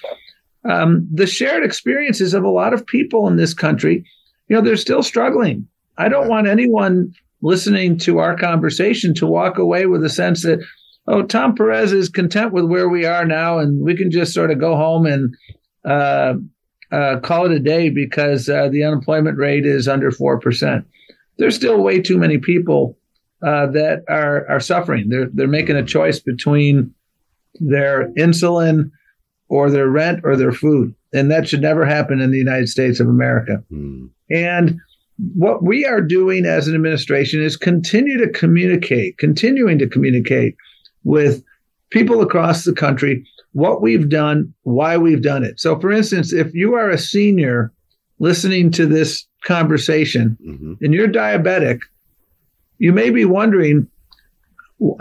um, 0.66 1.08
the 1.12 1.28
shared 1.28 1.64
experiences 1.64 2.34
of 2.34 2.44
a 2.44 2.50
lot 2.50 2.74
of 2.74 2.86
people 2.86 3.28
in 3.28 3.38
this 3.38 3.54
country. 3.54 4.06
You 4.48 4.56
know, 4.56 4.62
they're 4.62 4.78
still 4.78 5.04
struggling. 5.04 5.68
I 5.98 6.10
don't 6.10 6.28
want 6.28 6.48
anyone 6.48 7.14
listening 7.42 7.98
to 8.00 8.20
our 8.20 8.36
conversation 8.38 9.14
to 9.16 9.28
walk 9.28 9.58
away 9.58 9.86
with 9.86 10.04
a 10.04 10.10
sense 10.10 10.44
that, 10.44 10.60
oh, 11.08 11.24
Tom 11.24 11.56
Perez 11.56 11.94
is 11.94 12.10
content 12.10 12.52
with 12.52 12.66
where 12.66 12.90
we 12.90 13.06
are 13.06 13.26
now, 13.26 13.60
and 13.60 13.84
we 13.84 13.96
can 13.96 14.12
just 14.12 14.34
sort 14.34 14.52
of 14.52 14.60
go 14.60 14.76
home 14.76 15.06
and 15.06 15.36
uh, 15.86 16.34
uh, 16.92 17.20
call 17.20 17.46
it 17.46 17.52
a 17.52 17.60
day 17.60 17.90
because 17.90 18.50
uh, 18.50 18.68
the 18.70 18.84
unemployment 18.84 19.38
rate 19.38 19.66
is 19.66 19.88
under 19.88 20.12
4%. 20.12 20.84
There's 21.38 21.56
still 21.56 21.82
way 21.82 22.02
too 22.02 22.18
many 22.18 22.38
people 22.38 22.98
uh, 23.42 23.68
that 23.68 24.04
are, 24.10 24.46
are 24.50 24.60
suffering. 24.60 25.10
They're, 25.10 25.30
they're 25.34 25.48
making 25.48 25.78
a 25.78 25.86
choice 25.86 26.20
between 26.20 26.94
their 27.56 28.12
insulin 28.18 28.92
or 29.50 29.70
their 29.70 29.90
rent 29.90 30.22
or 30.24 30.36
their 30.36 30.52
food. 30.52 30.94
And 31.14 31.30
that 31.32 31.48
should 31.48 31.62
never 31.62 31.86
happen 31.86 32.22
in 32.22 32.32
the 32.32 32.38
United 32.38 32.70
States 32.70 33.00
of 33.00 33.08
America. 33.08 33.64
Mm. 33.72 34.10
And 34.30 34.80
what 35.36 35.64
we 35.64 35.86
are 35.86 36.02
doing 36.02 36.46
as 36.46 36.68
an 36.68 36.76
administration 36.76 37.44
is 37.44 37.58
continue 37.58 38.18
to 38.18 38.32
communicate, 38.32 39.18
continuing 39.18 39.80
to 39.80 39.90
communicate 39.90 40.56
with 41.04 41.44
people 41.90 42.22
across 42.22 42.64
the 42.64 42.74
country 42.74 43.26
what 43.54 43.82
we've 43.82 44.10
done, 44.10 44.54
why 44.64 44.98
we've 44.98 45.24
done 45.24 45.44
it. 45.44 45.60
So, 45.60 45.80
for 45.80 45.92
instance, 45.92 46.32
if 46.32 46.54
you 46.54 46.76
are 46.76 46.90
a 46.90 46.98
senior 46.98 47.74
listening 48.20 48.72
to 48.72 48.86
this 48.86 49.26
conversation 49.44 50.38
mm-hmm. 50.46 50.74
and 50.82 50.94
you're 50.94 51.08
diabetic, 51.08 51.80
you 52.78 52.94
may 52.94 53.10
be 53.10 53.26
wondering, 53.26 53.88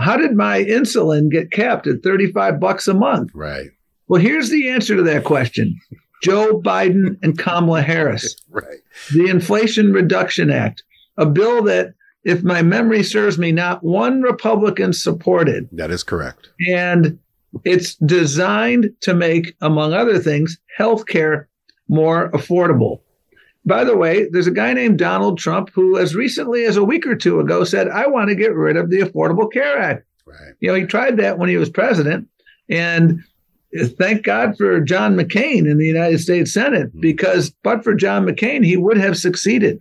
how 0.01 0.17
did 0.17 0.35
my 0.35 0.65
insulin 0.65 1.31
get 1.31 1.53
capped 1.53 1.87
at 1.87 2.03
35 2.03 2.59
bucks 2.59 2.89
a 2.89 2.95
month? 2.95 3.31
Right. 3.35 3.69
Well, 4.09 4.21
here's 4.21 4.51
the 4.51 4.71
answer 4.71 4.97
to 4.97 5.03
that 5.03 5.25
question. 5.25 5.79
Joe 6.23 6.61
Biden 6.61 7.17
and 7.23 7.39
Kamala 7.39 7.83
Harris. 7.83 8.37
right. 8.51 8.79
The 9.13 9.29
Inflation 9.29 9.93
Reduction 9.93 10.51
Act, 10.51 10.83
a 11.17 11.27
bill 11.27 11.63
that, 11.65 11.95
if 12.25 12.43
my 12.43 12.63
memory 12.63 13.03
serves 13.03 13.39
me, 13.39 13.53
not 13.53 13.85
one 13.85 14.23
Republican 14.23 14.93
supported. 14.93 15.69
That 15.73 15.91
is 15.91 16.03
correct. 16.03 16.51
And 16.69 17.19
it's 17.65 17.95
designed 17.97 18.91
to 19.03 19.15
make, 19.15 19.55
among 19.61 19.93
other 19.93 20.19
things, 20.19 20.59
healthcare 20.79 21.47
more 21.89 22.31
affordable. 22.33 23.01
By 23.65 23.85
the 23.85 23.97
way, 23.97 24.29
there's 24.31 24.47
a 24.47 24.53
guy 24.53 24.73
named 24.73 24.99
Donald 24.99 25.39
Trump 25.39 25.71
who, 25.75 25.99
as 25.99 26.15
recently 26.15 26.65
as 26.65 26.77
a 26.77 26.85
week 26.85 27.07
or 27.07 27.15
two 27.15 27.41
ago, 27.41 27.65
said, 27.65 27.89
I 27.89 28.07
want 28.07 28.29
to 28.29 28.35
get 28.35 28.55
rid 28.55 28.77
of 28.77 28.91
the 28.91 29.01
Affordable 29.01 29.51
Care 29.53 29.79
Act. 29.79 30.07
Right. 30.27 30.55
You 30.61 30.69
know, 30.69 30.75
he 30.75 30.85
tried 30.85 31.19
that 31.19 31.39
when 31.39 31.49
he 31.49 31.57
was 31.57 31.71
president. 31.71 32.29
And 32.71 33.23
thank 33.99 34.25
God 34.25 34.57
for 34.57 34.81
John 34.81 35.17
McCain 35.17 35.71
in 35.71 35.79
the 35.79 35.87
United 35.87 36.21
States 36.21 36.53
Senate, 36.53 36.89
mm-hmm. 36.89 37.01
because 37.01 37.51
but 37.63 37.85
for 37.85 37.95
John 37.95 38.27
McCain, 38.27 38.65
he 38.65 38.77
would 38.77 38.97
have 38.97 39.17
succeeded. 39.17 39.79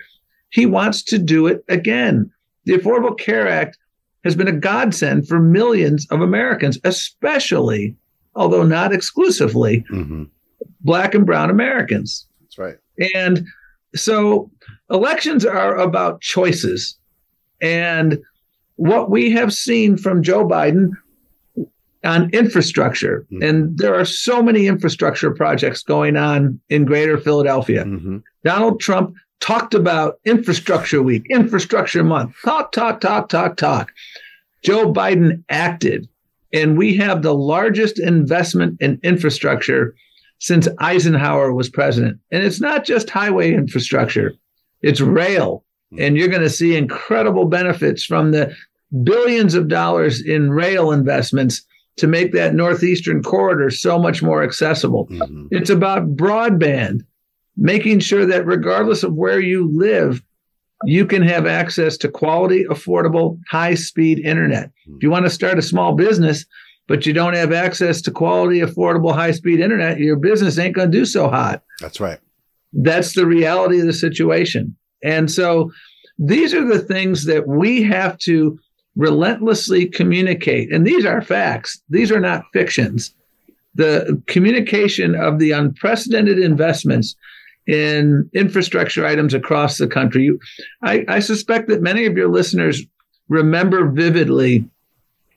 He 0.50 0.66
wants 0.66 1.04
to 1.04 1.18
do 1.18 1.48
it 1.48 1.64
again. 1.68 2.32
The 2.66 2.74
Affordable 2.74 3.18
Care 3.18 3.48
Act 3.48 3.78
has 4.24 4.36
been 4.36 4.48
a 4.48 4.54
godsend 4.54 5.28
for 5.28 5.40
millions 5.40 6.06
of 6.10 6.22
Americans, 6.22 6.78
especially, 6.84 7.96
although 8.36 8.64
not 8.64 8.94
exclusively, 8.94 9.86
mm-hmm. 9.92 10.24
Black 10.82 11.16
and 11.16 11.26
Brown 11.26 11.50
Americans. 11.50 12.28
That's 12.42 12.58
right. 12.58 12.76
And 13.16 13.46
so 13.96 14.52
elections 14.90 15.46
are 15.46 15.78
about 15.78 16.22
choices. 16.22 16.98
And 17.62 18.20
what 18.76 19.10
we 19.10 19.32
have 19.32 19.54
seen 19.54 19.98
from 19.98 20.24
Joe 20.24 20.46
Biden 20.46 20.92
on 22.04 22.30
infrastructure. 22.32 23.26
Mm-hmm. 23.32 23.44
And 23.44 23.78
there 23.78 23.96
are 23.96 24.06
so 24.06 24.42
many 24.42 24.68
infrastructure 24.68 25.32
projects 25.32 25.84
going 25.84 26.16
on 26.18 26.60
in 26.70 26.86
greater 26.86 27.18
Philadelphia. 27.18 27.86
Mm-hmm. 27.86 28.18
Donald 28.44 28.80
Trump 28.80 29.16
talked 29.40 29.74
about 29.74 30.20
infrastructure 30.26 31.02
week, 31.02 31.26
infrastructure 31.30 32.04
month, 32.04 32.36
talk, 32.44 32.72
talk, 32.72 33.02
talk, 33.02 33.30
talk, 33.30 33.58
talk. 33.58 33.92
Joe 34.64 34.92
Biden 34.92 35.44
acted, 35.50 36.08
and 36.54 36.78
we 36.78 36.96
have 36.96 37.22
the 37.22 37.36
largest 37.36 38.00
investment 38.00 38.82
in 38.82 39.00
infrastructure 39.04 39.96
since 40.40 40.68
Eisenhower 40.80 41.54
was 41.54 41.70
president. 41.70 42.20
And 42.32 42.44
it's 42.44 42.62
not 42.62 42.86
just 42.86 43.10
highway 43.10 43.54
infrastructure, 43.54 44.34
it's 44.82 45.02
rail. 45.02 45.64
Mm-hmm. 45.94 46.04
And 46.04 46.18
you're 46.18 46.28
going 46.28 46.42
to 46.42 46.50
see 46.50 46.76
incredible 46.76 47.46
benefits 47.46 48.04
from 48.04 48.32
the 48.32 48.56
billions 49.04 49.54
of 49.54 49.68
dollars 49.68 50.22
in 50.22 50.52
rail 50.52 50.92
investments 50.92 51.62
to 51.98 52.08
make 52.08 52.32
that 52.34 52.54
northeastern 52.54 53.22
corridor 53.24 53.70
so 53.70 54.00
much 54.00 54.24
more 54.24 54.44
accessible. 54.44 55.08
Mm-hmm. 55.08 55.48
It's 55.52 55.70
about 55.70 56.16
broadband, 56.16 57.02
making 57.56 58.00
sure 58.00 58.26
that 58.26 58.46
regardless 58.46 59.04
of 59.04 59.14
where 59.14 59.40
you 59.40 59.70
live, 59.76 60.22
you 60.84 61.06
can 61.06 61.24
have 61.24 61.48
access 61.48 61.98
to 61.98 62.08
quality, 62.08 62.66
affordable, 62.66 63.40
high 63.50 63.74
speed 63.74 64.20
internet. 64.20 64.72
If 64.86 65.02
you 65.02 65.10
want 65.10 65.26
to 65.26 65.32
start 65.32 65.58
a 65.58 65.64
small 65.64 65.96
business, 65.96 66.46
but 66.88 67.06
you 67.06 67.14
don't 67.14 67.34
have 67.34 67.52
access 67.52 68.02
to 68.04 68.12
quality, 68.12 68.62
affordable, 68.62 69.14
high 69.14 69.32
speed 69.32 69.60
internet, 69.60 70.00
your 70.00 70.16
business 70.16 70.58
ain't 70.58 70.76
going 70.76 70.92
to 70.92 70.98
do 70.98 71.06
so 71.06 71.30
hot. 71.30 71.64
That's 71.80 72.00
right. 72.00 72.20
That's 72.74 73.14
the 73.14 73.26
reality 73.26 73.80
of 73.80 73.88
the 73.88 73.94
situation. 73.94 74.76
And 75.04 75.32
so 75.32 75.72
these 76.20 76.54
are 76.54 76.66
the 76.66 76.80
things 76.80 77.26
that 77.26 77.48
we 77.48 77.82
have 77.84 78.18
to 78.20 78.60
relentlessly 78.98 79.86
communicate. 79.86 80.74
And 80.74 80.86
these 80.86 81.06
are 81.06 81.22
facts, 81.22 81.82
these 81.90 82.12
are 82.12 82.20
not 82.20 82.44
fictions. 82.52 83.14
The 83.76 84.22
communication 84.26 85.16
of 85.16 85.38
the 85.38 85.52
unprecedented 85.52 86.40
investments 86.40 87.16
in 87.68 88.28
infrastructure 88.34 89.06
items 89.06 89.34
across 89.34 89.78
the 89.78 89.88
country. 89.88 90.32
I, 90.82 91.06
I 91.08 91.20
suspect 91.20 91.68
that 91.68 91.82
many 91.82 92.06
of 92.06 92.18
your 92.18 92.30
listeners 92.30 92.82
remember 93.30 93.92
vividly 93.92 94.68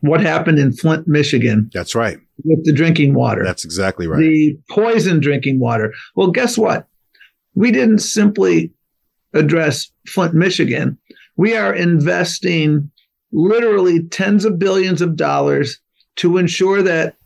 what 0.01 0.23
happened 0.23 0.59
in 0.59 0.73
Flint, 0.73 1.07
Michigan. 1.07 1.71
That's 1.75 1.95
right. 1.95 2.19
With 2.45 2.65
the 2.65 2.73
drinking 2.73 3.13
water. 3.13 3.45
That's 3.45 3.65
exactly 3.65 4.07
right. 4.07 4.21
The 4.21 4.59
poison 4.71 5.21
drinking 5.21 5.61
water. 5.61 5.93
Well, 6.15 6.31
guess 6.31 6.57
what? 6.57 6.87
We 7.55 7.71
didn't 7.71 7.99
simply 7.99 8.73
address 9.35 9.91
Flint, 10.07 10.33
Michigan. 10.33 10.97
We 11.37 11.57
are 11.57 11.75
investing 11.75 12.91
literally 13.33 14.03
tens 14.05 14.45
of 14.45 14.59
billions 14.59 15.01
of 15.01 15.17
dollars 15.17 15.79
to 16.17 16.39
ensure 16.39 16.83
that 16.83 17.17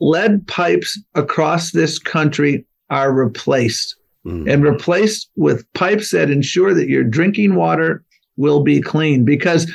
lead 0.00 0.46
pipes 0.46 1.00
across 1.14 1.72
this 1.72 1.98
country 1.98 2.64
are 2.90 3.12
replaced 3.12 3.96
mm. 4.24 4.50
and 4.50 4.62
replaced 4.62 5.30
with 5.36 5.70
pipes 5.74 6.10
that 6.10 6.30
ensure 6.30 6.74
that 6.74 6.88
your 6.88 7.04
drinking 7.04 7.54
water 7.54 8.04
will 8.36 8.62
be 8.62 8.80
clean 8.80 9.24
because 9.24 9.70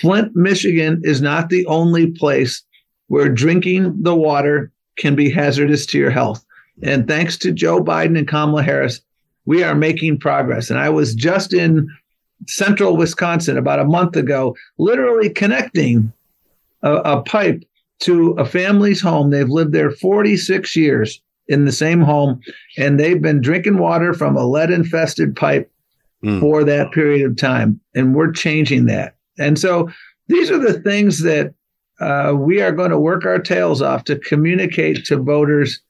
Flint, 0.00 0.34
Michigan 0.34 1.00
is 1.04 1.20
not 1.20 1.50
the 1.50 1.66
only 1.66 2.10
place 2.12 2.62
where 3.08 3.28
drinking 3.28 3.94
the 4.02 4.14
water 4.14 4.72
can 4.96 5.14
be 5.14 5.30
hazardous 5.30 5.84
to 5.86 5.98
your 5.98 6.10
health. 6.10 6.44
And 6.82 7.06
thanks 7.06 7.36
to 7.38 7.52
Joe 7.52 7.82
Biden 7.82 8.18
and 8.18 8.26
Kamala 8.26 8.62
Harris, 8.62 9.00
we 9.44 9.62
are 9.62 9.74
making 9.74 10.18
progress. 10.18 10.70
And 10.70 10.78
I 10.78 10.88
was 10.88 11.14
just 11.14 11.52
in 11.52 11.88
central 12.46 12.96
Wisconsin 12.96 13.56
about 13.56 13.80
a 13.80 13.84
month 13.84 14.16
ago, 14.16 14.56
literally 14.78 15.30
connecting 15.30 16.12
a, 16.82 16.94
a 16.96 17.22
pipe 17.22 17.64
to 18.00 18.32
a 18.32 18.44
family's 18.44 19.00
home. 19.00 19.30
They've 19.30 19.48
lived 19.48 19.72
there 19.72 19.90
46 19.90 20.76
years 20.76 21.20
in 21.48 21.64
the 21.64 21.72
same 21.72 22.00
home, 22.00 22.40
and 22.76 22.98
they've 22.98 23.22
been 23.22 23.40
drinking 23.40 23.78
water 23.78 24.12
from 24.12 24.36
a 24.36 24.46
lead 24.46 24.70
infested 24.70 25.36
pipe 25.36 25.70
mm. 26.22 26.40
for 26.40 26.64
that 26.64 26.92
period 26.92 27.24
of 27.24 27.36
time. 27.36 27.80
And 27.94 28.14
we're 28.14 28.32
changing 28.32 28.86
that. 28.86 29.14
And 29.38 29.58
so 29.58 29.88
these 30.28 30.50
are 30.50 30.58
the 30.58 30.80
things 30.80 31.22
that 31.22 31.54
uh, 32.00 32.34
we 32.36 32.60
are 32.60 32.72
going 32.72 32.90
to 32.90 32.98
work 32.98 33.24
our 33.24 33.38
tails 33.38 33.80
off 33.80 34.04
to 34.04 34.18
communicate 34.18 35.04
to 35.06 35.16
voters 35.16 35.80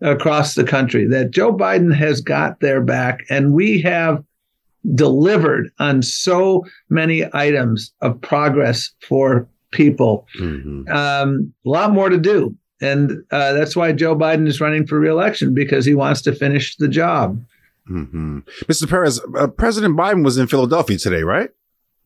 across 0.00 0.54
the 0.54 0.64
country 0.64 1.06
that 1.06 1.30
Joe 1.30 1.52
Biden 1.52 1.94
has 1.94 2.20
got 2.20 2.60
their 2.60 2.80
back, 2.80 3.24
and 3.28 3.52
we 3.52 3.80
have 3.82 4.24
delivered 4.94 5.70
on 5.78 6.02
so 6.02 6.64
many 6.88 7.24
items 7.32 7.92
of 8.00 8.20
progress 8.20 8.90
for 9.06 9.48
people. 9.72 10.26
Mm-hmm. 10.38 10.88
Um, 10.90 11.52
a 11.64 11.68
lot 11.68 11.92
more 11.92 12.08
to 12.08 12.18
do. 12.18 12.56
And 12.80 13.22
uh, 13.30 13.52
that's 13.52 13.76
why 13.76 13.92
Joe 13.92 14.16
Biden 14.16 14.48
is 14.48 14.60
running 14.60 14.86
for 14.86 14.98
reelection 14.98 15.54
because 15.54 15.84
he 15.84 15.94
wants 15.94 16.22
to 16.22 16.34
finish 16.34 16.76
the 16.76 16.88
job. 16.88 17.42
Mm-hmm. 17.90 18.38
Mr. 18.66 18.88
Perez, 18.88 19.20
uh, 19.36 19.48
President 19.48 19.96
Biden 19.96 20.24
was 20.24 20.38
in 20.38 20.46
Philadelphia 20.46 20.96
today, 20.96 21.22
right? 21.22 21.50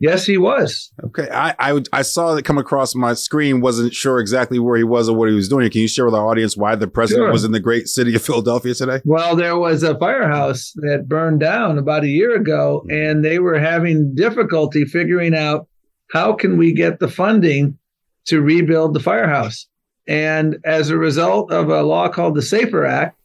Yes, 0.05 0.27
he 0.27 0.37
was. 0.37 0.93
Okay, 1.03 1.31
I, 1.33 1.55
I, 1.59 1.81
I 1.91 2.03
saw 2.03 2.37
it 2.37 2.45
come 2.45 2.59
across 2.59 2.95
my 2.95 3.15
screen. 3.15 3.63
wasn't 3.63 3.95
sure 3.95 4.21
exactly 4.21 4.59
where 4.59 4.77
he 4.77 4.85
was 4.85 5.09
or 5.09 5.17
what 5.17 5.31
he 5.31 5.35
was 5.35 5.49
doing. 5.49 5.71
Can 5.71 5.81
you 5.81 5.89
share 5.89 6.05
with 6.05 6.15
our 6.15 6.27
audience 6.27 6.59
why 6.59 6.75
the 6.75 6.87
president 6.87 7.25
sure. 7.25 7.33
was 7.33 7.43
in 7.43 7.53
the 7.53 7.61
great 7.61 7.89
city 7.89 8.15
of 8.15 8.21
Philadelphia 8.23 8.75
today? 8.75 9.01
Well, 9.07 9.35
there 9.35 9.57
was 9.57 9.83
a 9.83 9.99
firehouse 9.99 10.73
that 10.75 11.09
burned 11.09 11.41
down 11.41 11.79
about 11.79 12.05
a 12.05 12.09
year 12.09 12.37
ago, 12.37 12.85
and 12.91 13.25
they 13.25 13.39
were 13.39 13.59
having 13.59 14.15
difficulty 14.15 14.85
figuring 14.85 15.35
out 15.35 15.69
how 16.11 16.35
can 16.35 16.59
we 16.59 16.75
get 16.75 16.99
the 16.99 17.09
funding 17.09 17.79
to 18.27 18.43
rebuild 18.43 18.93
the 18.93 19.01
firehouse. 19.01 19.67
And 20.07 20.59
as 20.67 20.91
a 20.91 20.99
result 20.99 21.51
of 21.51 21.71
a 21.71 21.83
law 21.83 22.11
called 22.11 22.35
the 22.35 22.43
Safer 22.43 22.85
Act, 22.85 23.19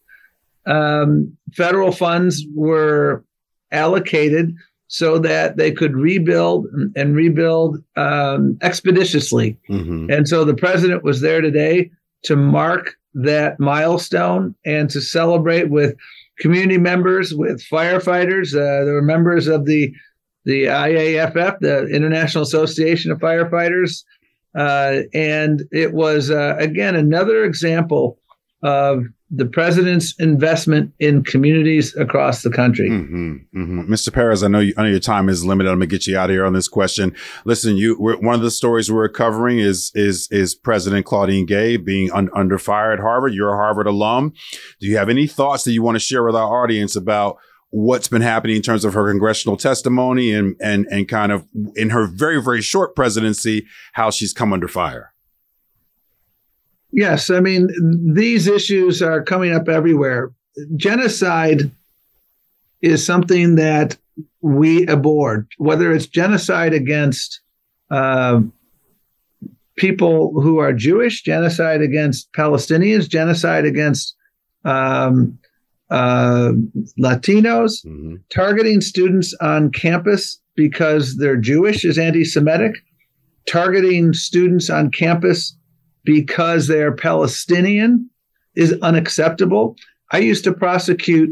um, 0.66 1.36
federal 1.54 1.92
funds 1.92 2.46
were 2.56 3.26
allocated 3.70 4.56
so 4.90 5.20
that 5.20 5.56
they 5.56 5.72
could 5.72 5.96
rebuild 5.96 6.66
and 6.96 7.16
rebuild 7.16 7.78
um, 7.96 8.58
expeditiously. 8.62 9.56
Mm-hmm. 9.70 10.10
And 10.10 10.28
so 10.28 10.44
the 10.44 10.56
president 10.56 11.04
was 11.04 11.22
there 11.22 11.42
today 11.42 11.92
to 12.24 12.36
mark 12.36 12.96
that 13.14 13.60
milestone 13.60 14.56
and 14.66 14.90
to 14.90 15.00
celebrate 15.00 15.70
with 15.70 15.96
community 16.40 16.80
members, 16.80 17.36
with 17.36 17.62
firefighters. 17.62 18.56
Uh, 18.56 18.84
there 18.84 18.96
were 18.96 19.02
members 19.02 19.48
of 19.48 19.66
the 19.66 19.94
the 20.46 20.64
IAFF, 20.64 21.60
the 21.60 21.86
International 21.90 22.44
Association 22.44 23.12
of 23.12 23.20
Firefighters, 23.20 24.04
uh, 24.58 25.02
and 25.14 25.64
it 25.72 25.94
was 25.94 26.32
uh, 26.32 26.56
again 26.58 26.96
another 26.96 27.44
example 27.44 28.18
of 28.64 29.04
the 29.32 29.46
president's 29.46 30.16
investment 30.20 30.92
in 31.00 31.24
communities 31.24 31.96
across 31.96 32.42
the 32.42 32.50
country. 32.50 32.90
Mm-hmm, 32.90 33.34
mm-hmm. 33.56 33.94
Mr. 33.94 34.12
Perez, 34.12 34.44
I 34.44 34.48
know 34.48 34.60
you, 34.60 34.74
I 34.76 34.84
know 34.84 34.90
your 34.90 35.00
time 35.00 35.30
is 35.30 35.46
limited. 35.46 35.70
I'm 35.70 35.78
gonna 35.78 35.88
get 35.88 36.08
you 36.08 36.18
out 36.18 36.30
of 36.30 36.34
here 36.34 36.46
on 36.46 36.54
this 36.54 36.68
question. 36.68 37.16
Listen, 37.46 37.78
you 37.78 37.96
one 37.96 38.36
of 38.36 38.42
the 38.42 38.52
stories 38.52 38.92
we're 38.92 39.10
covering 39.10 39.60
is 39.60 39.92
is 39.94 40.28
is 40.32 40.56
President 40.56 41.06
Claudine 41.06 41.46
Gay 41.46 41.78
being 41.78 42.12
un, 42.12 42.30
under 42.36 42.58
fire 42.58 42.92
at 42.92 43.00
Harvard. 43.00 43.34
You're 43.34 43.54
a 43.54 43.58
Harvard 43.58 43.88
alum. 43.88 44.34
Do 44.80 44.88
you 44.88 44.98
have 44.98 45.10
any 45.10 45.28
thoughts 45.28 45.64
that 45.64 45.74
you 45.74 45.84
want 45.84 45.96
to 45.96 46.00
share 46.00 46.24
with 46.24 46.36
our 46.36 46.64
audience 46.64 46.96
about? 46.96 47.38
What's 47.72 48.08
been 48.08 48.24
happening 48.24 48.56
in 48.56 48.64
terms 48.64 48.84
of 48.84 48.96
her 48.96 49.08
congressional 49.12 49.56
testimony 49.56 50.34
and 50.34 50.56
and 50.60 50.88
and 50.90 51.08
kind 51.08 51.32
of 51.32 51.46
in 51.76 51.92
her 51.92 52.08
very 52.08 52.42
very 52.42 52.64
short 52.64 52.96
presidency, 52.96 53.68
how 53.94 54.10
she's 54.10 54.34
come 54.34 54.54
under 54.54 54.68
fire. 54.68 55.14
Yes, 56.92 57.30
I 57.30 57.40
mean, 57.40 57.70
these 58.16 58.48
issues 58.48 59.02
are 59.02 59.24
coming 59.24 59.54
up 59.54 59.70
everywhere. 59.70 60.32
Genocide 60.76 61.72
is 62.82 63.06
something 63.06 63.56
that 63.56 63.96
we 64.42 64.88
abhor, 64.88 65.48
whether 65.58 65.92
it's 65.92 66.08
genocide 66.08 66.74
against 66.74 67.42
uh, 67.92 68.42
people 69.76 70.42
who 70.42 70.58
are 70.58 70.74
Jewish, 70.74 71.22
genocide 71.24 71.82
against 71.82 72.32
Palestinians, 72.34 73.08
genocide 73.08 73.66
against 73.66 74.16
um, 74.66 75.38
uh, 75.90 76.52
Latinos, 77.00 77.86
mm-hmm. 77.86 78.16
targeting 78.34 78.82
students 78.82 79.34
on 79.42 79.72
campus 79.72 80.40
because 80.56 81.18
they're 81.18 81.38
Jewish 81.38 81.86
is 81.86 81.98
anti 81.98 82.26
Semitic, 82.26 82.76
targeting 83.48 84.14
students 84.14 84.70
on 84.70 84.92
campus 84.92 85.56
because 86.10 86.66
they're 86.66 86.92
Palestinian 86.92 88.10
is 88.56 88.76
unacceptable. 88.82 89.76
I 90.12 90.18
used 90.18 90.44
to 90.46 90.52
prosecute 90.52 91.30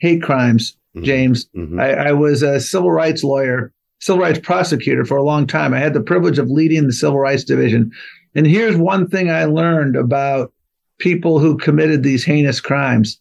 hate 0.00 0.22
crimes, 0.22 0.76
mm-hmm. 0.94 1.06
James. 1.06 1.48
Mm-hmm. 1.56 1.80
I, 1.80 1.92
I, 1.94 2.12
was 2.12 2.42
a 2.42 2.60
civil 2.60 2.90
rights 2.90 3.24
lawyer, 3.24 3.72
civil 4.00 4.20
rights 4.20 4.38
prosecutor 4.38 5.06
for 5.06 5.16
a 5.16 5.22
long 5.22 5.46
time. 5.46 5.72
I 5.72 5.78
had 5.78 5.94
the 5.94 6.02
privilege 6.02 6.38
of 6.38 6.50
leading 6.50 6.86
the 6.86 6.92
civil 6.92 7.18
rights 7.18 7.42
division. 7.42 7.90
And 8.34 8.46
here's 8.46 8.76
one 8.76 9.08
thing 9.08 9.30
I 9.30 9.46
learned 9.46 9.96
about 9.96 10.52
people 10.98 11.38
who 11.38 11.56
committed 11.56 12.02
these 12.02 12.22
heinous 12.22 12.60
crimes. 12.60 13.18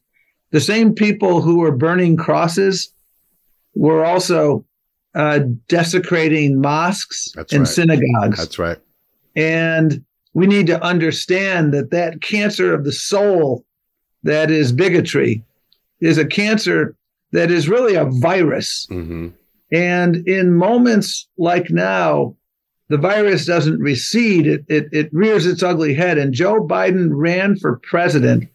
The 0.49 0.59
same 0.59 0.93
people 0.93 1.41
who 1.41 1.59
were 1.59 1.71
burning 1.71 2.17
crosses 2.17 2.93
were 3.75 4.03
also 4.03 4.65
uh, 5.15 5.39
desecrating 5.69 6.59
mosques 6.59 7.31
That's 7.33 7.53
and 7.53 7.61
right. 7.61 7.69
synagogues. 7.69 8.39
That's 8.39 8.59
right. 8.59 8.77
And 9.37 10.03
we 10.33 10.47
need 10.47 10.67
to 10.67 10.83
understand 10.83 11.73
that 11.73 11.91
that 11.91 12.21
cancer 12.21 12.73
of 12.73 12.83
the 12.83 12.91
soul 12.91 13.65
that 14.23 14.49
is 14.49 14.71
bigotry 14.71 15.43
is 15.99 16.17
a 16.17 16.25
cancer 16.25 16.95
that 17.31 17.51
is 17.51 17.69
really 17.69 17.95
a 17.95 18.05
virus. 18.05 18.87
Mm-hmm. 18.89 19.29
And 19.71 20.27
in 20.27 20.53
moments 20.53 21.27
like 21.37 21.69
now, 21.69 22.35
the 22.89 22.97
virus 22.97 23.45
doesn't 23.45 23.79
recede, 23.79 24.47
it, 24.47 24.65
it, 24.67 24.89
it 24.91 25.09
rears 25.13 25.45
its 25.45 25.63
ugly 25.63 25.93
head. 25.93 26.17
And 26.17 26.33
Joe 26.33 26.59
Biden 26.59 27.09
ran 27.11 27.55
for 27.55 27.79
president 27.83 28.49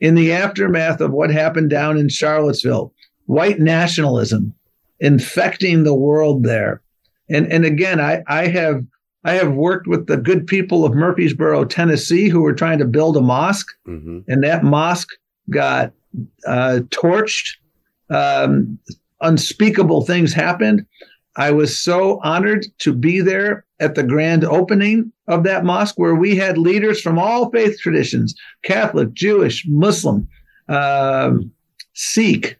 in 0.00 0.14
the 0.14 0.32
aftermath 0.32 1.00
of 1.00 1.12
what 1.12 1.30
happened 1.30 1.70
down 1.70 1.98
in 1.98 2.08
Charlottesville 2.08 2.92
white 3.26 3.58
nationalism 3.58 4.54
infecting 5.00 5.82
the 5.84 5.94
world 5.94 6.44
there. 6.44 6.80
And, 7.28 7.50
and 7.52 7.64
again, 7.64 8.00
I, 8.00 8.22
I 8.26 8.46
have 8.46 8.84
I 9.26 9.32
have 9.32 9.54
worked 9.54 9.88
with 9.88 10.06
the 10.06 10.16
good 10.16 10.46
people 10.46 10.84
of 10.84 10.94
Murfreesboro, 10.94 11.64
Tennessee, 11.64 12.28
who 12.28 12.42
were 12.42 12.54
trying 12.54 12.78
to 12.78 12.84
build 12.84 13.16
a 13.16 13.20
mosque, 13.20 13.66
mm-hmm. 13.86 14.20
and 14.28 14.44
that 14.44 14.62
mosque 14.62 15.08
got 15.50 15.92
uh, 16.46 16.80
torched. 16.90 17.56
Um, 18.08 18.78
unspeakable 19.20 20.02
things 20.04 20.32
happened. 20.32 20.86
I 21.36 21.50
was 21.50 21.76
so 21.76 22.20
honored 22.22 22.66
to 22.78 22.92
be 22.92 23.20
there 23.20 23.64
at 23.80 23.96
the 23.96 24.04
grand 24.04 24.44
opening 24.44 25.10
of 25.26 25.42
that 25.42 25.64
mosque, 25.64 25.98
where 25.98 26.14
we 26.14 26.36
had 26.36 26.56
leaders 26.56 27.00
from 27.00 27.18
all 27.18 27.50
faith 27.50 27.80
traditions 27.80 28.32
Catholic, 28.62 29.12
Jewish, 29.12 29.66
Muslim, 29.66 30.28
um, 30.68 31.50
Sikh, 31.94 32.58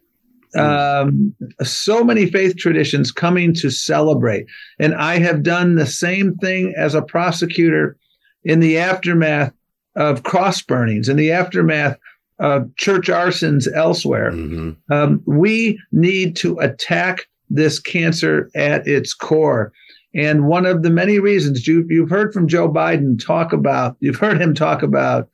um, 0.57 1.35
so 1.63 2.03
many 2.03 2.25
faith 2.25 2.57
traditions 2.57 3.11
coming 3.11 3.53
to 3.55 3.69
celebrate. 3.69 4.45
And 4.79 4.95
I 4.95 5.19
have 5.19 5.43
done 5.43 5.75
the 5.75 5.85
same 5.85 6.35
thing 6.35 6.73
as 6.77 6.95
a 6.95 7.01
prosecutor 7.01 7.97
in 8.43 8.59
the 8.59 8.77
aftermath 8.77 9.53
of 9.95 10.23
cross 10.23 10.61
burnings, 10.61 11.09
in 11.09 11.17
the 11.17 11.31
aftermath 11.31 11.97
of 12.39 12.75
church 12.75 13.07
arsons 13.07 13.67
elsewhere. 13.73 14.31
Mm-hmm. 14.31 14.93
Um, 14.93 15.21
we 15.25 15.79
need 15.91 16.35
to 16.37 16.57
attack 16.59 17.27
this 17.49 17.79
cancer 17.79 18.49
at 18.55 18.87
its 18.87 19.13
core. 19.13 19.71
And 20.13 20.47
one 20.47 20.65
of 20.65 20.83
the 20.83 20.89
many 20.89 21.19
reasons 21.19 21.67
you, 21.67 21.85
you've 21.89 22.09
heard 22.09 22.33
from 22.33 22.47
Joe 22.47 22.69
Biden 22.69 23.23
talk 23.23 23.53
about, 23.53 23.97
you've 23.99 24.17
heard 24.17 24.41
him 24.41 24.53
talk 24.53 24.83
about 24.83 25.29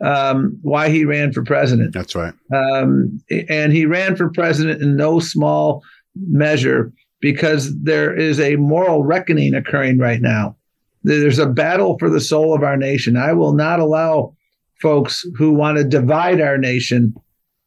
um, 0.00 0.58
why 0.62 0.88
he 0.88 1.04
ran 1.04 1.32
for 1.32 1.42
president. 1.42 1.92
That's 1.92 2.14
right. 2.14 2.34
Um, 2.54 3.20
and 3.48 3.72
he 3.72 3.86
ran 3.86 4.16
for 4.16 4.30
president 4.30 4.82
in 4.82 4.96
no 4.96 5.18
small 5.18 5.82
measure 6.14 6.92
because 7.20 7.76
there 7.82 8.14
is 8.14 8.38
a 8.38 8.56
moral 8.56 9.04
reckoning 9.04 9.54
occurring 9.54 9.98
right 9.98 10.20
now. 10.20 10.56
There's 11.02 11.38
a 11.38 11.46
battle 11.46 11.96
for 11.98 12.10
the 12.10 12.20
soul 12.20 12.54
of 12.54 12.62
our 12.62 12.76
nation. 12.76 13.16
I 13.16 13.32
will 13.32 13.52
not 13.52 13.80
allow 13.80 14.34
folks 14.80 15.24
who 15.36 15.52
want 15.52 15.78
to 15.78 15.84
divide 15.84 16.40
our 16.40 16.58
nation 16.58 17.14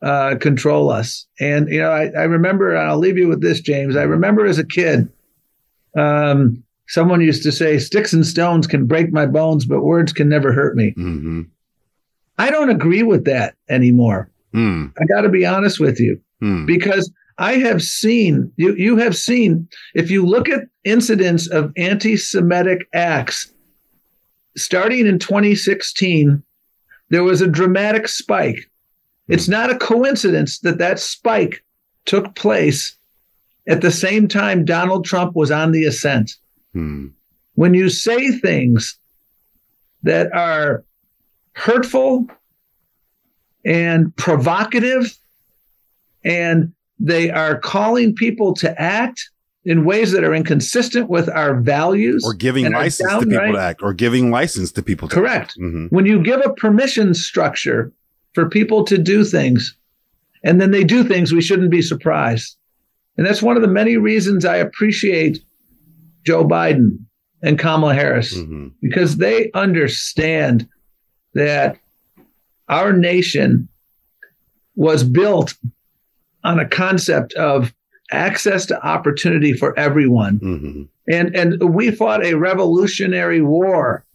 uh, 0.01 0.35
control 0.39 0.89
us. 0.89 1.27
And, 1.39 1.69
you 1.69 1.79
know, 1.79 1.91
I, 1.91 2.09
I, 2.17 2.23
remember, 2.23 2.73
and 2.73 2.89
I'll 2.89 2.97
leave 2.97 3.17
you 3.17 3.27
with 3.27 3.41
this, 3.41 3.61
James. 3.61 3.95
I 3.95 4.03
remember 4.03 4.45
as 4.45 4.57
a 4.57 4.65
kid, 4.65 5.07
um, 5.95 6.63
someone 6.87 7.21
used 7.21 7.43
to 7.43 7.51
say, 7.51 7.77
Sticks 7.77 8.13
and 8.13 8.25
stones 8.25 8.67
can 8.67 8.87
break 8.87 9.11
my 9.11 9.25
bones, 9.25 9.65
but 9.65 9.81
words 9.81 10.11
can 10.13 10.27
never 10.27 10.53
hurt 10.53 10.75
me. 10.75 10.93
Mm-hmm. 10.97 11.41
I 12.37 12.49
don't 12.49 12.69
agree 12.69 13.03
with 13.03 13.25
that 13.25 13.55
anymore. 13.69 14.29
Mm. 14.53 14.91
I 14.99 15.05
got 15.05 15.21
to 15.21 15.29
be 15.29 15.45
honest 15.45 15.79
with 15.79 15.99
you 15.99 16.19
mm. 16.41 16.65
because 16.65 17.11
I 17.37 17.53
have 17.53 17.81
seen 17.81 18.51
you 18.57 18.75
you 18.75 18.97
have 18.97 19.15
seen 19.15 19.67
if 19.95 20.11
you 20.11 20.25
look 20.25 20.49
at 20.49 20.67
incidents 20.83 21.47
of 21.47 21.71
anti-Semitic 21.77 22.87
acts 22.93 23.51
starting 24.57 25.07
in 25.07 25.19
2016 25.19 26.43
there 27.09 27.23
was 27.23 27.41
a 27.41 27.47
dramatic 27.47 28.07
spike. 28.07 28.69
It's 29.27 29.47
not 29.47 29.69
a 29.69 29.77
coincidence 29.77 30.59
that 30.59 30.77
that 30.79 30.99
spike 30.99 31.63
took 32.05 32.35
place 32.35 32.97
at 33.67 33.81
the 33.81 33.91
same 33.91 34.27
time 34.27 34.65
Donald 34.65 35.05
Trump 35.05 35.35
was 35.35 35.51
on 35.51 35.71
the 35.71 35.85
ascent. 35.85 36.31
Mm. 36.75 37.11
When 37.55 37.73
you 37.73 37.89
say 37.89 38.31
things 38.31 38.97
that 40.03 40.33
are 40.33 40.83
hurtful 41.53 42.27
and 43.65 44.15
provocative 44.15 45.17
and 46.23 46.73
they 46.99 47.31
are 47.31 47.57
calling 47.57 48.13
people 48.15 48.53
to 48.53 48.79
act 48.81 49.29
in 49.63 49.85
ways 49.85 50.11
that 50.11 50.23
are 50.23 50.33
inconsistent 50.33 51.09
with 51.09 51.29
our 51.29 51.59
values 51.59 52.23
or 52.25 52.33
giving 52.33 52.71
license 52.71 53.11
to 53.11 53.25
people 53.25 53.53
to 53.53 53.59
act 53.59 53.81
or 53.83 53.93
giving 53.93 54.31
license 54.31 54.71
to 54.71 54.81
people 54.81 55.07
to 55.07 55.15
correct 55.15 55.57
mm-hmm. 55.59 55.85
when 55.87 56.05
you 56.05 56.21
give 56.21 56.41
a 56.43 56.53
permission 56.53 57.13
structure 57.13 57.91
for 58.33 58.49
people 58.49 58.83
to 58.83 58.97
do 58.97 59.23
things 59.23 59.75
and 60.43 60.59
then 60.59 60.71
they 60.71 60.83
do 60.83 61.03
things 61.03 61.31
we 61.31 61.41
shouldn't 61.41 61.69
be 61.69 61.81
surprised 61.81 62.57
and 63.17 63.27
that's 63.27 63.41
one 63.41 63.55
of 63.55 63.61
the 63.61 63.67
many 63.67 63.97
reasons 63.97 64.45
i 64.45 64.55
appreciate 64.55 65.39
joe 66.25 66.43
biden 66.43 66.97
and 67.43 67.59
kamala 67.59 67.93
harris 67.93 68.35
mm-hmm. 68.35 68.67
because 68.81 69.17
they 69.17 69.51
understand 69.53 70.67
that 71.33 71.77
our 72.67 72.93
nation 72.93 73.67
was 74.75 75.03
built 75.03 75.55
on 76.43 76.59
a 76.59 76.67
concept 76.67 77.33
of 77.33 77.73
access 78.11 78.65
to 78.65 78.85
opportunity 78.85 79.53
for 79.53 79.77
everyone. 79.77 80.39
Mm-hmm. 80.39 80.81
And, 81.11 81.35
and 81.35 81.73
we 81.73 81.91
fought 81.91 82.25
a 82.25 82.35
revolutionary 82.35 83.41
war 83.41 84.05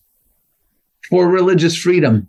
for 1.09 1.29
religious 1.29 1.77
freedom 1.77 2.29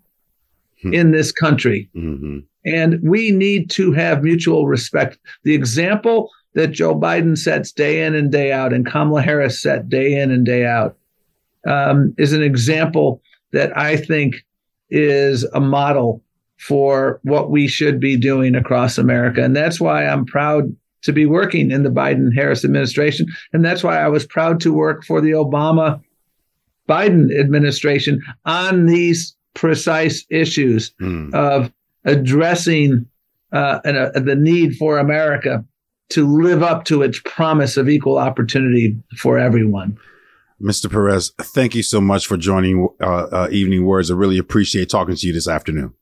mm-hmm. 0.79 0.93
in 0.93 1.11
this 1.11 1.31
country. 1.31 1.89
Mm-hmm. 1.95 2.39
And 2.65 2.99
we 3.01 3.31
need 3.31 3.69
to 3.71 3.93
have 3.93 4.23
mutual 4.23 4.67
respect. 4.67 5.17
The 5.43 5.55
example 5.55 6.29
that 6.53 6.67
Joe 6.67 6.95
Biden 6.95 7.37
sets 7.37 7.71
day 7.71 8.03
in 8.03 8.15
and 8.15 8.31
day 8.31 8.51
out, 8.51 8.73
and 8.73 8.85
Kamala 8.85 9.21
Harris 9.21 9.61
set 9.61 9.89
day 9.89 10.19
in 10.19 10.31
and 10.31 10.45
day 10.45 10.65
out, 10.65 10.97
um, 11.65 12.13
is 12.17 12.33
an 12.33 12.43
example 12.43 13.21
that 13.51 13.77
I 13.77 13.95
think 13.95 14.43
is 14.89 15.43
a 15.53 15.59
model 15.59 16.23
for 16.57 17.19
what 17.23 17.51
we 17.51 17.67
should 17.67 17.99
be 17.99 18.17
doing 18.17 18.55
across 18.55 18.97
America. 18.97 19.43
And 19.43 19.55
that's 19.55 19.79
why 19.79 20.05
I'm 20.07 20.25
proud 20.25 20.75
to 21.03 21.13
be 21.13 21.25
working 21.25 21.71
in 21.71 21.83
the 21.83 21.89
Biden 21.89 22.33
Harris 22.33 22.65
administration. 22.65 23.27
And 23.53 23.63
that's 23.63 23.83
why 23.83 23.99
I 23.99 24.07
was 24.07 24.25
proud 24.25 24.59
to 24.61 24.73
work 24.73 25.05
for 25.05 25.21
the 25.21 25.31
Obama 25.31 26.01
Biden 26.89 27.37
administration 27.37 28.21
on 28.45 28.85
these 28.85 29.35
precise 29.53 30.25
issues 30.29 30.93
mm. 31.01 31.33
of 31.33 31.71
addressing 32.05 33.05
uh, 33.51 33.79
an, 33.83 33.95
uh, 33.95 34.11
the 34.19 34.35
need 34.35 34.75
for 34.77 34.97
America 34.97 35.63
to 36.09 36.27
live 36.27 36.63
up 36.63 36.85
to 36.85 37.01
its 37.01 37.19
promise 37.25 37.77
of 37.77 37.89
equal 37.89 38.17
opportunity 38.17 38.95
for 39.17 39.37
everyone. 39.37 39.97
Mr. 40.61 40.91
Perez, 40.91 41.31
thank 41.39 41.75
you 41.75 41.83
so 41.83 42.01
much 42.01 42.27
for 42.27 42.37
joining 42.37 42.87
uh, 43.01 43.05
uh 43.05 43.47
Evening 43.51 43.83
WURDs. 43.83 44.11
I 44.11 44.15
really 44.15 44.37
appreciate 44.37 44.89
talking 44.89 45.15
to 45.15 45.27
you 45.27 45.33
this 45.33 45.47
afternoon. 45.47 45.93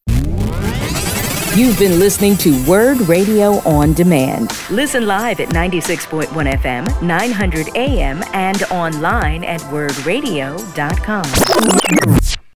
You've 1.55 1.79
been 1.79 1.99
listening 1.99 2.35
to 2.37 2.51
WURD 2.65 3.07
Radio 3.07 3.59
on 3.65 3.93
Demand. 3.93 4.51
Listen 4.69 5.07
live 5.07 5.39
at 5.39 5.47
96.1 5.49 6.27
FM, 6.27 7.01
900 7.01 7.77
AM, 7.77 8.21
and 8.33 8.61
online 8.63 9.45
at 9.45 9.61
wurdradio.com. 9.61 11.23